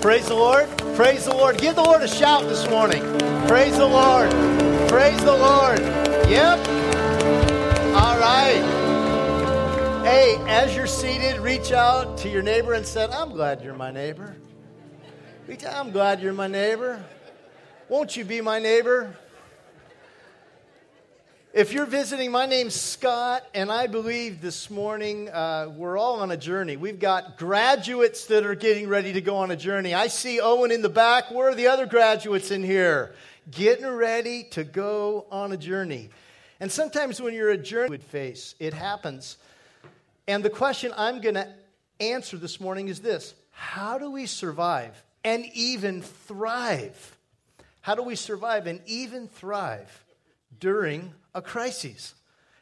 Praise 0.00 0.26
the 0.28 0.34
Lord. 0.34 0.68
Praise 0.96 1.26
the 1.26 1.34
Lord. 1.34 1.58
Give 1.58 1.74
the 1.74 1.82
Lord 1.82 2.00
a 2.00 2.08
shout 2.08 2.44
this 2.44 2.66
morning. 2.70 3.02
Praise 3.46 3.76
the 3.76 3.84
Lord. 3.84 4.30
Praise 4.88 5.22
the 5.22 5.36
Lord. 5.36 5.80
Yep. 6.30 6.66
All 7.94 8.18
right. 8.18 10.00
Hey, 10.04 10.38
as 10.48 10.74
you're 10.74 10.86
seated, 10.86 11.40
reach 11.40 11.70
out 11.72 12.16
to 12.18 12.30
your 12.30 12.40
neighbor 12.40 12.72
and 12.72 12.86
say, 12.86 13.04
I'm 13.04 13.32
glad 13.32 13.60
you're 13.62 13.74
my 13.74 13.90
neighbor. 13.90 14.34
I'm 15.68 15.90
glad 15.90 16.22
you're 16.22 16.32
my 16.32 16.48
neighbor. 16.48 17.04
Won't 17.90 18.16
you 18.16 18.24
be 18.24 18.40
my 18.40 18.58
neighbor? 18.60 19.14
If 21.58 21.72
you're 21.72 21.86
visiting, 21.86 22.30
my 22.30 22.46
name's 22.46 22.80
Scott, 22.80 23.42
and 23.52 23.72
I 23.72 23.88
believe 23.88 24.40
this 24.40 24.70
morning 24.70 25.28
uh, 25.28 25.68
we're 25.76 25.98
all 25.98 26.20
on 26.20 26.30
a 26.30 26.36
journey. 26.36 26.76
We've 26.76 27.00
got 27.00 27.36
graduates 27.36 28.26
that 28.26 28.46
are 28.46 28.54
getting 28.54 28.88
ready 28.88 29.14
to 29.14 29.20
go 29.20 29.38
on 29.38 29.50
a 29.50 29.56
journey. 29.56 29.92
I 29.92 30.06
see 30.06 30.38
Owen 30.38 30.70
in 30.70 30.82
the 30.82 30.88
back. 30.88 31.32
Where 31.32 31.48
are 31.48 31.56
the 31.56 31.66
other 31.66 31.84
graduates 31.84 32.52
in 32.52 32.62
here? 32.62 33.12
Getting 33.50 33.88
ready 33.88 34.44
to 34.52 34.62
go 34.62 35.26
on 35.32 35.50
a 35.50 35.56
journey. 35.56 36.10
And 36.60 36.70
sometimes 36.70 37.20
when 37.20 37.34
you're 37.34 37.50
a 37.50 37.58
journey, 37.58 37.90
would 37.90 38.04
face 38.04 38.54
it 38.60 38.72
happens. 38.72 39.36
And 40.28 40.44
the 40.44 40.50
question 40.50 40.92
I'm 40.96 41.20
going 41.20 41.34
to 41.34 41.52
answer 41.98 42.36
this 42.36 42.60
morning 42.60 42.86
is 42.86 43.00
this: 43.00 43.34
How 43.50 43.98
do 43.98 44.12
we 44.12 44.26
survive 44.26 45.02
and 45.24 45.44
even 45.54 46.02
thrive? 46.02 47.16
How 47.80 47.96
do 47.96 48.04
we 48.04 48.14
survive 48.14 48.68
and 48.68 48.80
even 48.86 49.26
thrive 49.26 50.04
during 50.60 51.12
a 51.34 51.42
crisis. 51.42 52.14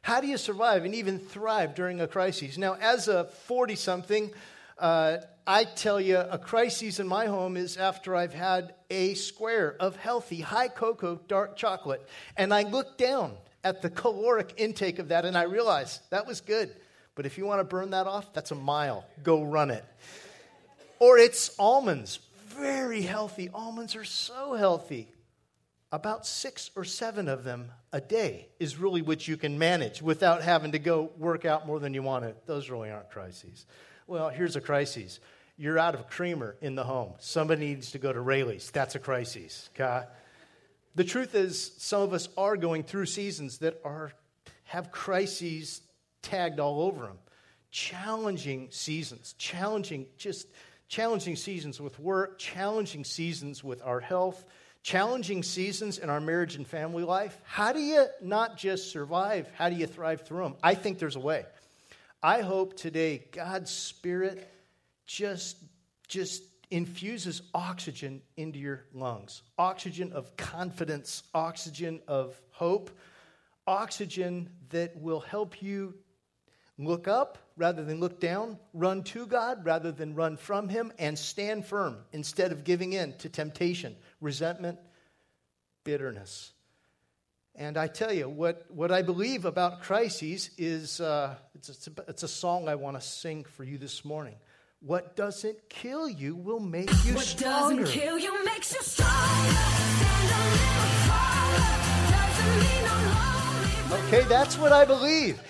How 0.03 0.21
do 0.21 0.27
you 0.27 0.37
survive 0.37 0.85
and 0.85 0.95
even 0.95 1.19
thrive 1.19 1.75
during 1.75 2.01
a 2.01 2.07
crisis? 2.07 2.57
Now, 2.57 2.75
as 2.75 3.09
a 3.09 3.25
40 3.25 3.75
something, 3.75 4.31
uh, 4.79 5.19
I 5.47 5.65
tell 5.65 6.01
you, 6.01 6.19
a 6.19 6.39
crisis 6.39 7.01
in 7.01 7.09
my 7.09 7.27
home 7.27 7.57
is 7.57 7.77
after 7.77 8.15
I've 8.15 8.35
had 8.35 8.75
a 8.91 9.15
square 9.15 9.77
of 9.81 9.97
healthy, 9.97 10.41
high 10.41 10.69
cocoa 10.69 11.21
dark 11.29 11.57
chocolate. 11.57 12.07
And 12.37 12.53
I 12.53 12.63
look 12.63 12.99
down 12.99 13.33
at 13.65 13.83
the 13.83 13.91
caloric 13.91 14.55
intake 14.59 14.99
of 14.99 15.09
that 15.09 15.25
and 15.25 15.37
I 15.37 15.43
realize 15.43 16.01
that 16.11 16.27
was 16.27 16.41
good. 16.41 16.71
But 17.15 17.27
if 17.27 17.39
you 17.39 17.47
want 17.47 17.61
to 17.61 17.65
burn 17.65 17.91
that 17.91 18.07
off, 18.07 18.33
that's 18.33 18.51
a 18.51 18.57
mile. 18.57 19.05
Go 19.23 19.43
run 19.43 19.71
it. 19.71 19.85
Or 20.99 21.19
it's 21.19 21.55
almonds, 21.59 22.21
very 22.49 23.03
healthy. 23.03 23.51
Almonds 23.53 23.97
are 23.97 24.05
so 24.05 24.55
healthy 24.55 25.09
about 25.93 26.27
six 26.27 26.71
or 26.75 26.85
seven 26.85 27.29
of 27.29 27.45
them 27.45 27.71
a 27.93 28.01
day 28.01 28.49
is 28.59 28.77
really 28.77 29.03
what 29.03 29.27
you 29.27 29.37
can 29.37 29.59
manage 29.59 30.03
without 30.03 30.43
having 30.43 30.73
to 30.73 30.79
go 30.79 31.11
work 31.17 31.45
out 31.45 31.67
more 31.67 31.79
than 31.79 31.95
you 31.95 32.03
want 32.03 32.25
to. 32.25 32.35
Those 32.47 32.71
really 32.71 32.91
aren't 32.91 33.11
crises. 33.11 33.67
Well, 34.07 34.29
here's 34.29 34.57
a 34.57 34.61
crisis. 34.61 35.21
You're 35.57 35.79
out 35.79 35.95
of 35.95 36.09
creamer 36.09 36.57
in 36.61 36.75
the 36.75 36.85
home. 36.85 37.15
Somebody 37.19 37.67
needs 37.67 37.93
to 37.93 37.99
go 37.99 38.13
to 38.13 38.21
Raley's. 38.21 38.71
That's 38.71 38.95
a 38.95 38.99
crisis. 38.99 39.71
Okay? 39.75 40.07
The 40.97 41.05
truth 41.05 41.35
is, 41.35 41.73
some 41.79 42.03
of 42.03 42.13
us 42.13 42.29
are 42.37 42.57
going 42.57 42.83
through 42.83 43.07
seasons 43.07 43.59
that 43.59 43.81
are 43.85 44.13
have 44.65 44.91
crises 44.91 45.81
tagged 46.23 46.59
all 46.59 46.83
over 46.83 47.07
them. 47.07 47.19
Challenging 47.71 48.69
seasons, 48.71 49.35
challenging, 49.39 50.07
just 50.17 50.49
challenging 50.89 51.37
seasons 51.37 51.81
with 51.81 51.99
work, 51.99 52.39
challenging 52.39 53.05
seasons 53.05 53.63
with 53.63 53.83
our 53.83 54.01
health, 54.01 54.45
challenging 54.87 55.43
seasons 55.43 55.99
in 55.99 56.09
our 56.09 56.21
marriage 56.21 56.55
and 56.55 56.65
family 56.65 57.03
life, 57.03 57.37
how 57.43 57.73
do 57.73 57.81
you 57.81 58.07
not 58.23 58.57
just 58.57 58.93
survive? 58.93 59.51
How 59.57 59.69
do 59.69 59.75
you 59.75 59.85
thrive 59.85 60.21
through 60.21 60.45
them? 60.45 60.55
I 60.63 60.77
think 60.77 61.01
there's 61.01 61.17
a 61.17 61.21
way. 61.21 61.45
I 62.23 62.43
hope 62.43 62.77
today 62.77 63.25
God's 63.33 63.69
Spirit 63.69 64.49
just, 65.05 65.57
just 66.07 66.45
infuses 66.71 67.43
oxygen 67.53 68.23
into 68.37 68.61
your 68.61 68.85
lungs 68.95 69.43
oxygen 69.59 70.13
of 70.13 70.37
confidence, 70.37 71.25
oxygen 71.35 72.01
of 72.07 72.41
hope, 72.53 72.91
oxygen 73.67 74.49
that 74.69 74.97
will 74.97 75.21
help 75.21 75.61
you 75.61 75.95
look 76.79 77.09
up 77.09 77.39
rather 77.57 77.85
than 77.85 78.01
look 78.01 78.21
down, 78.21 78.59
run 78.75 79.03
to 79.03 79.27
God 79.27 79.65
rather 79.65 79.91
than 79.93 80.15
run 80.15 80.37
from 80.37 80.69
Him, 80.69 80.93
and 80.99 81.19
stand 81.19 81.65
firm 81.65 81.99
instead 82.13 82.53
of 82.53 82.65
giving 82.65 82.93
in 82.93 83.15
to 83.19 83.29
temptation 83.29 83.97
resentment, 84.21 84.79
bitterness. 85.85 86.53
And 87.55 87.79
I 87.79 87.87
tell 87.87 88.13
you, 88.13 88.29
what, 88.29 88.67
what 88.69 88.93
I 88.93 89.01
believe 89.01 89.47
about 89.47 89.81
crises 89.81 90.51
is 90.59 91.01
uh, 91.01 91.37
it's, 91.55 91.71
it's, 91.71 91.87
a, 91.87 91.93
it's 92.07 92.23
a 92.23 92.29
song 92.29 92.69
I 92.69 92.75
want 92.75 93.01
to 93.01 93.07
sing 93.07 93.45
for 93.45 93.65
you 93.65 93.79
this 93.79 94.05
morning. 94.05 94.35
What 94.81 95.17
doesn't 95.17 95.71
kill 95.71 96.07
you 96.07 96.37
will 96.37 96.61
make 96.61 96.91
you 97.07 97.15
what 97.15 97.25
stronger. 97.25 97.77
What 97.77 97.87
doesn't 97.87 98.01
kill 98.01 98.19
you 98.19 98.45
makes 98.45 98.75
you 98.75 98.83
stronger. 98.83 99.17
Okay, 104.07 104.29
that's 104.29 104.59
what 104.59 104.73
I 104.73 104.85
believe. 104.85 105.41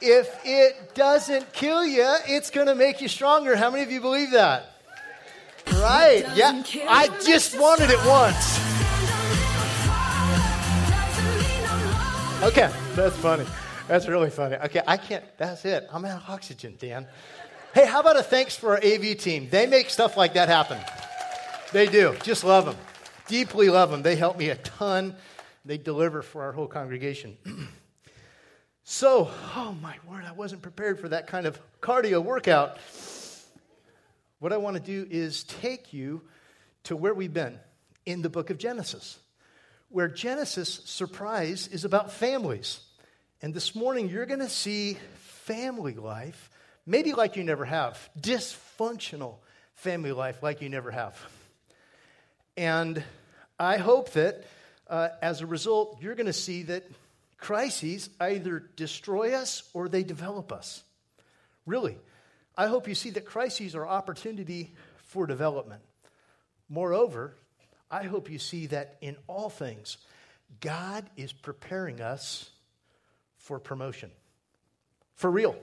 If 0.00 0.40
it 0.44 0.94
doesn't 0.94 1.52
kill 1.52 1.84
you, 1.84 2.16
it's 2.26 2.50
going 2.50 2.68
to 2.68 2.74
make 2.74 3.00
you 3.00 3.08
stronger. 3.08 3.56
How 3.56 3.70
many 3.70 3.82
of 3.82 3.90
you 3.90 4.00
believe 4.00 4.30
that? 4.32 4.72
Right. 5.72 6.24
Yeah. 6.34 6.62
I 6.88 7.08
just 7.24 7.58
wanted 7.58 7.90
it 7.90 7.98
once. 8.06 8.58
Okay. 12.42 12.70
That's 12.94 13.16
funny. 13.16 13.44
That's 13.88 14.06
really 14.06 14.30
funny. 14.30 14.56
Okay. 14.56 14.82
I 14.86 14.96
can't. 14.96 15.24
That's 15.36 15.64
it. 15.64 15.88
I'm 15.92 16.04
out 16.04 16.22
of 16.22 16.30
oxygen, 16.30 16.76
Dan. 16.78 17.06
Hey, 17.74 17.86
how 17.86 18.00
about 18.00 18.16
a 18.16 18.22
thanks 18.22 18.56
for 18.56 18.70
our 18.70 18.84
AV 18.84 19.18
team? 19.18 19.48
They 19.50 19.66
make 19.66 19.90
stuff 19.90 20.16
like 20.16 20.34
that 20.34 20.48
happen. 20.48 20.78
They 21.72 21.86
do. 21.86 22.16
Just 22.22 22.44
love 22.44 22.64
them. 22.64 22.76
Deeply 23.26 23.68
love 23.68 23.90
them. 23.90 24.02
They 24.02 24.16
help 24.16 24.38
me 24.38 24.48
a 24.48 24.56
ton. 24.56 25.14
They 25.64 25.76
deliver 25.76 26.22
for 26.22 26.42
our 26.44 26.52
whole 26.52 26.66
congregation. 26.66 27.36
so, 28.90 29.30
oh 29.54 29.76
my 29.82 29.96
word, 30.08 30.24
I 30.24 30.32
wasn't 30.32 30.62
prepared 30.62 30.98
for 30.98 31.10
that 31.10 31.26
kind 31.26 31.44
of 31.44 31.60
cardio 31.82 32.24
workout. 32.24 32.78
What 34.38 34.50
I 34.50 34.56
want 34.56 34.78
to 34.78 34.82
do 34.82 35.06
is 35.10 35.44
take 35.44 35.92
you 35.92 36.22
to 36.84 36.96
where 36.96 37.12
we've 37.12 37.34
been 37.34 37.58
in 38.06 38.22
the 38.22 38.30
book 38.30 38.48
of 38.48 38.56
Genesis, 38.56 39.18
where 39.90 40.08
Genesis, 40.08 40.80
surprise, 40.86 41.68
is 41.68 41.84
about 41.84 42.12
families. 42.12 42.80
And 43.42 43.52
this 43.52 43.74
morning, 43.74 44.08
you're 44.08 44.24
going 44.24 44.40
to 44.40 44.48
see 44.48 44.96
family 45.42 45.92
life, 45.92 46.48
maybe 46.86 47.12
like 47.12 47.36
you 47.36 47.44
never 47.44 47.66
have, 47.66 48.08
dysfunctional 48.18 49.34
family 49.74 50.12
life 50.12 50.42
like 50.42 50.62
you 50.62 50.70
never 50.70 50.90
have. 50.90 51.14
And 52.56 53.04
I 53.60 53.76
hope 53.76 54.12
that 54.12 54.46
uh, 54.88 55.10
as 55.20 55.42
a 55.42 55.46
result, 55.46 55.98
you're 56.00 56.14
going 56.14 56.24
to 56.24 56.32
see 56.32 56.62
that 56.62 56.84
crises 57.38 58.10
either 58.20 58.60
destroy 58.76 59.34
us 59.34 59.62
or 59.72 59.88
they 59.88 60.02
develop 60.02 60.52
us. 60.52 60.82
Really. 61.66 61.96
I 62.56 62.66
hope 62.66 62.88
you 62.88 62.94
see 62.94 63.10
that 63.10 63.24
crises 63.24 63.74
are 63.76 63.86
opportunity 63.86 64.74
for 65.04 65.26
development. 65.26 65.80
Moreover, 66.68 67.34
I 67.90 68.02
hope 68.02 68.30
you 68.30 68.38
see 68.38 68.66
that 68.66 68.96
in 69.00 69.16
all 69.28 69.48
things, 69.48 69.96
God 70.60 71.08
is 71.16 71.32
preparing 71.32 72.00
us 72.00 72.50
for 73.36 73.58
promotion. 73.60 74.10
For 75.14 75.30
real. 75.30 75.56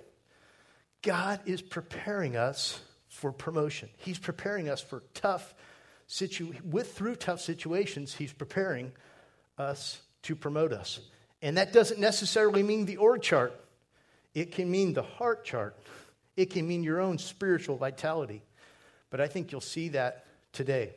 God 1.02 1.42
is 1.46 1.62
preparing 1.62 2.36
us 2.36 2.80
for 3.10 3.32
promotion. 3.32 3.90
He's 3.98 4.18
preparing 4.18 4.70
us 4.70 4.82
for 4.82 5.04
tough 5.14 5.54
situ- 6.08 6.54
with 6.64 6.94
through 6.94 7.16
tough 7.18 7.42
situations, 7.42 8.16
he's 8.16 8.34
preparing 8.34 8.92
us 9.58 10.02
to 10.24 10.36
promote 10.36 10.74
us. 10.74 11.00
And 11.42 11.58
that 11.58 11.74
doesn't 11.74 12.00
necessarily 12.00 12.64
mean 12.64 12.86
the 12.86 12.98
org 12.98 13.22
chart. 13.22 13.54
It 14.34 14.52
can 14.52 14.70
mean 14.70 14.94
the 14.94 15.04
heart 15.04 15.46
chart. 15.46 15.78
It 16.36 16.50
can 16.50 16.68
mean 16.68 16.84
your 16.84 17.00
own 17.00 17.18
spiritual 17.18 17.78
vitality. 17.78 18.42
But 19.10 19.22
I 19.22 19.28
think 19.28 19.52
you'll 19.52 19.62
see 19.62 19.90
that 19.90 20.26
today. 20.52 20.94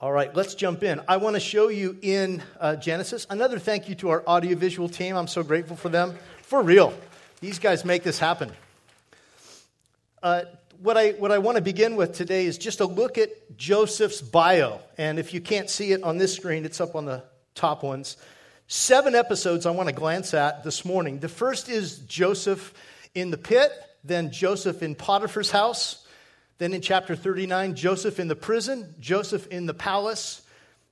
All 0.00 0.12
right, 0.12 0.34
let's 0.34 0.54
jump 0.54 0.82
in. 0.82 1.00
I 1.08 1.18
want 1.18 1.36
to 1.36 1.40
show 1.40 1.68
you 1.68 1.98
in 2.00 2.42
uh, 2.58 2.76
Genesis. 2.76 3.26
Another 3.28 3.58
thank 3.58 3.88
you 3.88 3.94
to 3.96 4.10
our 4.10 4.26
audiovisual 4.26 4.88
team. 4.88 5.16
I'm 5.16 5.26
so 5.26 5.42
grateful 5.42 5.76
for 5.76 5.90
them. 5.90 6.16
For 6.42 6.62
real. 6.62 6.94
These 7.40 7.58
guys 7.58 7.84
make 7.84 8.02
this 8.02 8.18
happen. 8.18 8.50
Uh, 10.22 10.42
what 10.82 10.96
I, 10.96 11.10
what 11.12 11.32
I 11.32 11.38
want 11.38 11.56
to 11.56 11.62
begin 11.62 11.96
with 11.96 12.14
today 12.14 12.46
is 12.46 12.56
just 12.56 12.80
a 12.80 12.86
look 12.86 13.18
at 13.18 13.30
Joseph's 13.58 14.22
bio. 14.22 14.80
And 14.96 15.18
if 15.18 15.34
you 15.34 15.40
can't 15.40 15.68
see 15.68 15.92
it 15.92 16.02
on 16.02 16.16
this 16.16 16.34
screen, 16.34 16.64
it's 16.64 16.80
up 16.80 16.94
on 16.94 17.04
the 17.04 17.22
top 17.54 17.82
ones. 17.82 18.16
Seven 18.72 19.16
episodes 19.16 19.66
I 19.66 19.72
want 19.72 19.88
to 19.88 19.92
glance 19.92 20.32
at 20.32 20.62
this 20.62 20.84
morning. 20.84 21.18
The 21.18 21.28
first 21.28 21.68
is 21.68 21.98
Joseph 21.98 22.72
in 23.16 23.32
the 23.32 23.36
pit, 23.36 23.72
then 24.04 24.30
Joseph 24.30 24.80
in 24.84 24.94
Potiphar's 24.94 25.50
house, 25.50 26.06
then 26.58 26.72
in 26.72 26.80
chapter 26.80 27.16
39, 27.16 27.74
Joseph 27.74 28.20
in 28.20 28.28
the 28.28 28.36
prison, 28.36 28.94
Joseph 29.00 29.48
in 29.48 29.66
the 29.66 29.74
palace, 29.74 30.42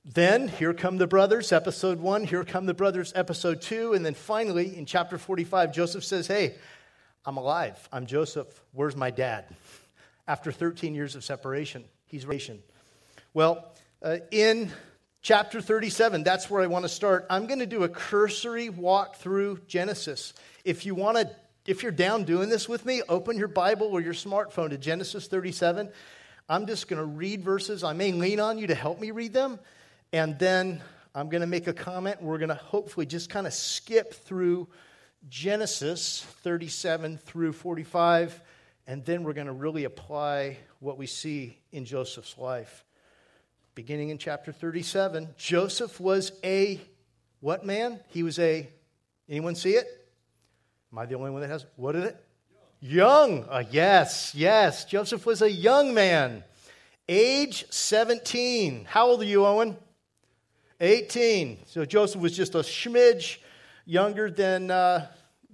then 0.03 0.49
here 0.49 0.73
come 0.73 0.97
the 0.97 1.07
brothers, 1.07 1.53
episode 1.53 2.01
one. 2.01 2.25
Here 2.25 2.43
come 2.43 2.65
the 2.65 2.73
brothers, 2.73 3.13
episode 3.15 3.61
two. 3.61 3.93
And 3.93 4.05
then 4.05 4.13
finally, 4.13 4.77
in 4.77 4.85
chapter 4.85 5.17
45, 5.17 5.73
Joseph 5.73 6.03
says, 6.03 6.27
Hey, 6.27 6.55
I'm 7.25 7.37
alive. 7.37 7.87
I'm 7.93 8.07
Joseph. 8.07 8.61
Where's 8.73 8.97
my 8.97 9.09
dad? 9.09 9.45
After 10.27 10.51
13 10.51 10.95
years 10.95 11.15
of 11.15 11.23
separation, 11.23 11.85
he's 12.07 12.25
ration. 12.25 12.59
Well, 13.33 13.71
uh, 14.03 14.17
in 14.31 14.69
chapter 15.21 15.61
37, 15.61 16.23
that's 16.23 16.49
where 16.49 16.61
I 16.61 16.67
want 16.67 16.85
to 16.85 16.89
start. 16.89 17.25
I'm 17.29 17.47
going 17.47 17.59
to 17.59 17.65
do 17.65 17.83
a 17.83 17.89
cursory 17.89 18.69
walk 18.69 19.15
through 19.15 19.59
Genesis. 19.67 20.33
If 20.63 20.85
you 20.85 20.95
want 20.95 21.17
to, 21.17 21.29
if 21.65 21.83
you're 21.83 21.91
down 21.91 22.23
doing 22.23 22.49
this 22.49 22.69
with 22.69 22.85
me, 22.85 23.01
open 23.09 23.37
your 23.37 23.47
Bible 23.47 23.87
or 23.87 24.01
your 24.01 24.13
smartphone 24.13 24.69
to 24.69 24.77
Genesis 24.77 25.27
37. 25.27 25.89
I'm 26.47 26.65
just 26.65 26.87
going 26.87 26.99
to 26.99 27.05
read 27.05 27.43
verses. 27.43 27.83
I 27.83 27.93
may 27.93 28.11
lean 28.11 28.39
on 28.39 28.57
you 28.57 28.67
to 28.67 28.75
help 28.75 28.99
me 28.99 29.11
read 29.11 29.33
them. 29.33 29.59
And 30.11 30.39
then 30.39 30.81
I'm 31.13 31.29
going 31.29 31.41
to 31.41 31.47
make 31.47 31.67
a 31.67 31.73
comment. 31.73 32.21
We're 32.21 32.39
going 32.39 32.49
to 32.49 32.55
hopefully 32.55 33.05
just 33.05 33.29
kind 33.29 33.45
of 33.45 33.53
skip 33.53 34.13
through 34.13 34.67
Genesis 35.27 36.25
37 36.41 37.17
through 37.17 37.53
45. 37.53 38.41
And 38.87 39.05
then 39.05 39.23
we're 39.23 39.33
going 39.33 39.47
to 39.47 39.53
really 39.53 39.83
apply 39.83 40.57
what 40.79 40.97
we 40.97 41.05
see 41.05 41.59
in 41.71 41.85
Joseph's 41.85 42.37
life. 42.37 42.83
Beginning 43.75 44.09
in 44.09 44.17
chapter 44.17 44.51
37, 44.51 45.29
Joseph 45.37 45.99
was 45.99 46.31
a 46.43 46.81
what 47.39 47.65
man? 47.65 47.99
He 48.07 48.23
was 48.23 48.37
a, 48.39 48.69
anyone 49.29 49.55
see 49.55 49.71
it? 49.71 49.87
Am 50.91 50.99
I 50.99 51.05
the 51.05 51.15
only 51.15 51.31
one 51.31 51.41
that 51.41 51.49
has, 51.49 51.65
what 51.75 51.95
is 51.95 52.03
it? 52.05 52.25
Young. 52.81 53.45
Uh, 53.49 53.63
yes, 53.69 54.33
yes. 54.35 54.85
Joseph 54.85 55.25
was 55.25 55.41
a 55.41 55.51
young 55.51 55.93
man. 55.93 56.43
Age 57.07 57.65
17. 57.69 58.85
How 58.87 59.07
old 59.07 59.21
are 59.21 59.25
you, 59.25 59.45
Owen? 59.45 59.77
18. 60.79 61.59
So 61.65 61.85
Joseph 61.85 62.21
was 62.21 62.35
just 62.35 62.55
a 62.55 62.59
schmidge 62.59 63.39
younger 63.85 64.29
than, 64.31 64.71
uh, 64.71 65.07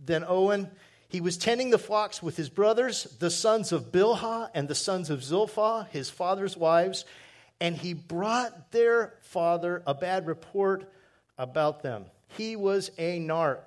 than 0.04 0.24
Owen. 0.28 0.70
He 1.08 1.22
was 1.22 1.38
tending 1.38 1.70
the 1.70 1.78
flocks 1.78 2.22
with 2.22 2.36
his 2.38 2.50
brothers, 2.50 3.04
the 3.20 3.30
sons 3.30 3.72
of 3.72 3.92
Bilhah 3.92 4.50
and 4.54 4.68
the 4.68 4.76
sons 4.76 5.10
of 5.10 5.24
Zilpah, 5.24 5.88
his 5.92 6.10
father's 6.10 6.58
wives, 6.58 7.06
and 7.60 7.76
he 7.76 7.94
brought 7.94 8.72
their 8.72 9.14
father 9.22 9.82
a 9.88 9.94
bad 9.94 10.28
report 10.28 10.92
about 11.38 11.84
them. 11.84 12.06
He 12.30 12.56
was 12.56 12.92
a 12.98 13.20
narc. 13.20 13.64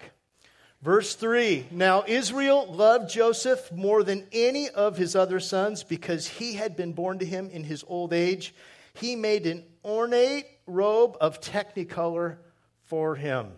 Verse 0.82 1.14
3 1.16 1.66
Now 1.70 2.04
Israel 2.06 2.66
loved 2.72 3.10
Joseph 3.10 3.72
more 3.72 4.04
than 4.04 4.26
any 4.32 4.68
of 4.68 4.96
his 4.96 5.16
other 5.16 5.40
sons 5.40 5.82
because 5.82 6.26
he 6.26 6.54
had 6.54 6.76
been 6.76 6.92
born 6.92 7.18
to 7.18 7.26
him 7.26 7.50
in 7.50 7.64
his 7.64 7.84
old 7.88 8.12
age. 8.12 8.54
He 8.94 9.16
made 9.16 9.46
an 9.46 9.64
ornate 9.84 10.46
robe 10.66 11.16
of 11.20 11.40
technicolor 11.40 12.36
for 12.84 13.16
him. 13.16 13.52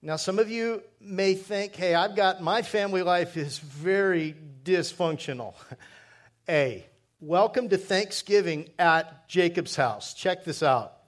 Now, 0.00 0.16
some 0.16 0.38
of 0.38 0.48
you 0.48 0.82
may 1.00 1.34
think, 1.34 1.74
hey, 1.74 1.94
I've 1.94 2.14
got 2.14 2.40
my 2.40 2.62
family 2.62 3.02
life 3.02 3.36
is 3.36 3.58
very 3.58 4.34
dysfunctional. 4.62 5.54
A, 6.48 6.86
welcome 7.20 7.68
to 7.68 7.76
Thanksgiving 7.76 8.68
at 8.78 9.28
Jacob's 9.28 9.74
house. 9.74 10.14
Check 10.14 10.44
this 10.44 10.62
out. 10.62 10.98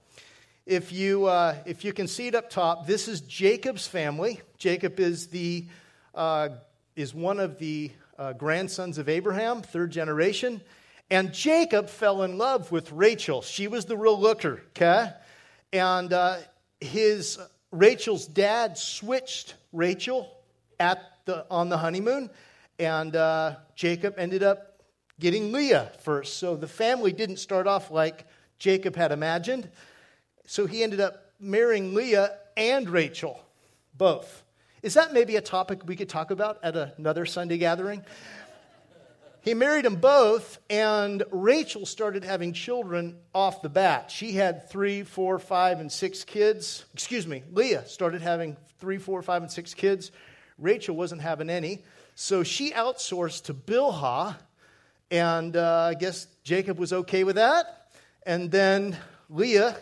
If 0.65 0.91
you, 0.91 1.25
uh, 1.25 1.55
if 1.65 1.85
you 1.85 1.93
can 1.93 2.07
see 2.07 2.27
it 2.27 2.35
up 2.35 2.49
top, 2.49 2.85
this 2.85 3.07
is 3.07 3.21
Jacob's 3.21 3.87
family. 3.87 4.41
Jacob 4.57 4.99
is, 4.99 5.27
the, 5.27 5.67
uh, 6.13 6.49
is 6.97 7.15
one 7.15 7.39
of 7.39 7.59
the 7.59 7.91
uh, 8.19 8.33
grandsons 8.33 8.97
of 8.97 9.07
Abraham, 9.07 9.61
third 9.61 9.91
generation. 9.91 10.59
And 11.09 11.33
Jacob 11.33 11.87
fell 11.87 12.23
in 12.23 12.37
love 12.37 12.73
with 12.73 12.91
Rachel. 12.91 13.41
She 13.41 13.69
was 13.69 13.85
the 13.85 13.95
real 13.95 14.19
looker, 14.19 14.61
okay? 14.71 15.13
And 15.71 16.11
uh, 16.11 16.39
his 16.81 17.39
Rachel's 17.71 18.27
dad 18.27 18.77
switched 18.77 19.55
Rachel 19.71 20.29
at 20.77 20.99
the, 21.23 21.45
on 21.49 21.69
the 21.69 21.77
honeymoon, 21.77 22.29
and 22.79 23.15
uh, 23.15 23.55
Jacob 23.75 24.15
ended 24.17 24.43
up 24.43 24.70
getting 25.21 25.53
Leah 25.53 25.91
first. 25.99 26.37
So 26.37 26.57
the 26.57 26.67
family 26.67 27.13
didn't 27.13 27.37
start 27.37 27.67
off 27.67 27.91
like 27.91 28.25
Jacob 28.59 28.97
had 28.97 29.13
imagined. 29.13 29.69
So 30.47 30.65
he 30.65 30.83
ended 30.83 30.99
up 30.99 31.31
marrying 31.39 31.93
Leah 31.93 32.37
and 32.57 32.89
Rachel, 32.89 33.39
both. 33.97 34.43
Is 34.81 34.95
that 34.95 35.13
maybe 35.13 35.35
a 35.37 35.41
topic 35.41 35.83
we 35.85 35.95
could 35.95 36.09
talk 36.09 36.31
about 36.31 36.59
at 36.63 36.75
another 36.75 37.25
Sunday 37.25 37.57
gathering? 37.57 38.03
He 39.43 39.53
married 39.53 39.85
them 39.85 39.95
both, 39.95 40.59
and 40.69 41.23
Rachel 41.31 41.85
started 41.85 42.23
having 42.23 42.53
children 42.53 43.17
off 43.33 43.61
the 43.61 43.69
bat. 43.69 44.11
She 44.11 44.33
had 44.33 44.69
three, 44.69 45.03
four, 45.03 45.39
five, 45.39 45.79
and 45.79 45.91
six 45.91 46.23
kids. 46.23 46.85
Excuse 46.93 47.25
me, 47.25 47.43
Leah 47.51 47.87
started 47.87 48.21
having 48.21 48.57
three, 48.79 48.97
four, 48.97 49.21
five, 49.21 49.41
and 49.41 49.51
six 49.51 49.73
kids. 49.73 50.11
Rachel 50.59 50.95
wasn't 50.95 51.21
having 51.21 51.49
any. 51.49 51.83
So 52.13 52.43
she 52.43 52.71
outsourced 52.71 53.45
to 53.45 53.53
Bilhah, 53.53 54.35
and 55.11 55.57
uh, 55.57 55.89
I 55.89 55.93
guess 55.93 56.27
Jacob 56.43 56.79
was 56.79 56.93
okay 56.93 57.23
with 57.23 57.35
that. 57.35 57.91
And 58.25 58.49
then 58.49 58.97
Leah 59.29 59.75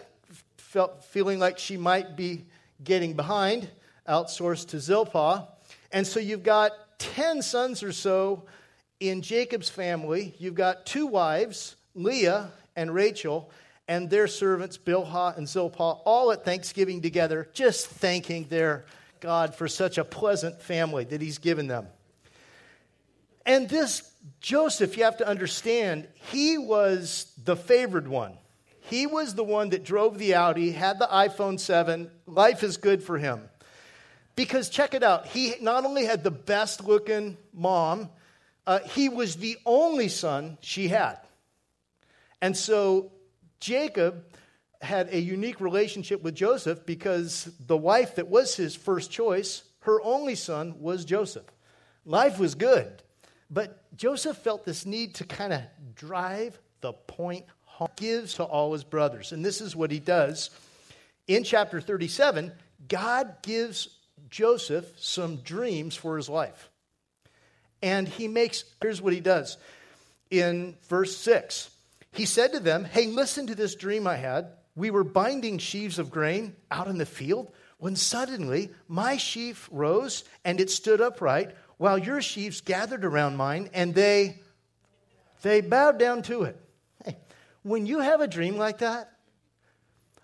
felt 0.58 1.06
feeling 1.06 1.40
like 1.40 1.60
she 1.60 1.78
might 1.78 2.18
be 2.18 2.46
getting 2.84 3.14
behind, 3.14 3.70
outsourced 4.08 4.70
to 4.70 4.80
Zilpah. 4.80 5.48
And 5.92 6.06
so 6.06 6.20
you've 6.20 6.44
got 6.44 6.72
10 7.00 7.42
sons 7.44 7.84
or 7.84 7.92
so 7.92 8.44
in 9.00 9.22
Jacob's 9.22 9.70
family, 9.70 10.34
you've 10.40 10.56
got 10.56 10.86
two 10.86 11.08
wives, 11.08 11.78
Leah 11.96 12.52
and 12.76 12.94
Rachel, 12.94 13.50
and 13.88 14.10
their 14.10 14.28
servants, 14.28 14.78
Bilhah 14.78 15.38
and 15.38 15.48
Zilpah, 15.48 16.02
all 16.06 16.32
at 16.32 16.44
Thanksgiving 16.44 17.02
together, 17.02 17.48
just 17.54 17.88
thanking 17.88 18.46
their 18.50 18.86
God 19.22 19.56
for 19.56 19.68
such 19.68 19.98
a 19.98 20.04
pleasant 20.04 20.62
family 20.62 21.06
that 21.06 21.22
He's 21.22 21.38
given 21.38 21.68
them. 21.68 21.88
And 23.50 23.68
this 23.68 24.08
Joseph, 24.42 24.96
you 24.96 25.06
have 25.06 25.18
to 25.18 25.28
understand, 25.28 26.08
he 26.14 26.60
was 26.60 27.34
the 27.44 27.56
favored 27.56 28.08
one. 28.08 28.38
He 28.82 29.08
was 29.08 29.34
the 29.34 29.44
one 29.44 29.70
that 29.70 29.84
drove 29.84 30.20
the 30.20 30.36
Audi, 30.36 30.70
had 30.70 31.00
the 31.00 31.08
iPhone 31.08 31.60
7. 31.60 32.12
Life 32.28 32.62
is 32.62 32.78
good 32.78 33.02
for 33.02 33.18
him. 33.18 33.50
Because 34.36 34.70
check 34.70 34.94
it 34.94 35.02
out, 35.02 35.26
he 35.26 35.56
not 35.62 35.84
only 35.84 36.06
had 36.06 36.24
the 36.24 36.30
best 36.30 36.84
looking 36.84 37.38
mom, 37.52 38.10
uh, 38.68 38.82
he 38.82 39.10
was 39.10 39.38
the 39.38 39.58
only 39.66 40.10
son 40.10 40.60
she 40.62 40.88
had. 40.88 41.18
And 42.44 42.56
so 42.56 43.12
Jacob 43.60 44.26
had 44.80 45.12
a 45.12 45.20
unique 45.20 45.60
relationship 45.60 46.22
with 46.22 46.36
Joseph 46.36 46.86
because 46.86 47.50
the 47.66 47.76
wife 47.76 48.14
that 48.16 48.28
was 48.28 48.56
his 48.56 48.76
first 48.76 49.10
choice, 49.10 49.64
her 49.80 50.00
only 50.04 50.36
son 50.36 50.76
was 50.80 51.04
Joseph. 51.04 51.48
Life 52.06 52.38
was 52.38 52.54
good, 52.54 53.02
but 53.50 53.96
Joseph 53.96 54.38
felt 54.38 54.66
this 54.66 54.86
need 54.86 55.16
to 55.16 55.24
kind 55.26 55.54
of 55.54 55.62
drive 55.96 56.60
the 56.82 56.94
point 56.94 57.46
home. 57.66 57.90
Gives 57.96 58.36
to 58.36 58.44
all 58.44 58.74
his 58.74 58.84
brothers. 58.84 59.32
And 59.32 59.44
this 59.44 59.62
is 59.62 59.76
what 59.76 59.90
he 59.92 60.00
does. 60.00 60.50
In 61.28 61.44
chapter 61.44 61.80
37, 61.80 62.52
God 62.88 63.36
gives 63.42 63.90
Joseph 64.30 64.86
some 64.98 65.38
dreams 65.38 65.96
for 65.96 66.18
his 66.18 66.28
life. 66.28 66.70
And 67.82 68.08
he 68.08 68.28
makes, 68.28 68.66
here's 68.82 69.02
what 69.02 69.14
he 69.14 69.22
does 69.22 69.58
in 70.30 70.76
verse 70.88 71.16
6. 71.18 71.70
He 72.12 72.26
said 72.26 72.54
to 72.54 72.60
them, 72.60 72.84
Hey, 72.84 73.08
listen 73.08 73.48
to 73.48 73.56
this 73.56 73.76
dream 73.76 74.08
I 74.08 74.18
had. 74.18 74.50
We 74.76 74.92
were 74.92 75.04
binding 75.04 75.58
sheaves 75.58 76.00
of 76.00 76.12
grain 76.12 76.56
out 76.70 76.88
in 76.88 76.98
the 76.98 77.06
field 77.06 77.52
when 77.78 77.96
suddenly 77.96 78.70
my 78.88 79.18
sheaf 79.18 79.70
rose 79.72 80.24
and 80.44 80.60
it 80.60 80.70
stood 80.70 81.02
upright 81.02 81.56
while 81.80 81.98
your 81.98 82.22
sheaves 82.22 82.60
gathered 82.60 83.06
around 83.06 83.38
mine 83.38 83.70
and 83.74 83.96
they 83.96 84.38
they 85.42 85.62
bowed 85.62 85.98
down 85.98 86.22
to 86.24 86.44
it. 86.44 86.60
Hey, 87.04 87.18
when 87.64 87.86
you 87.86 88.00
have 88.00 88.20
a 88.20 88.28
dream 88.28 88.58
like 88.58 88.80
that 88.80 89.14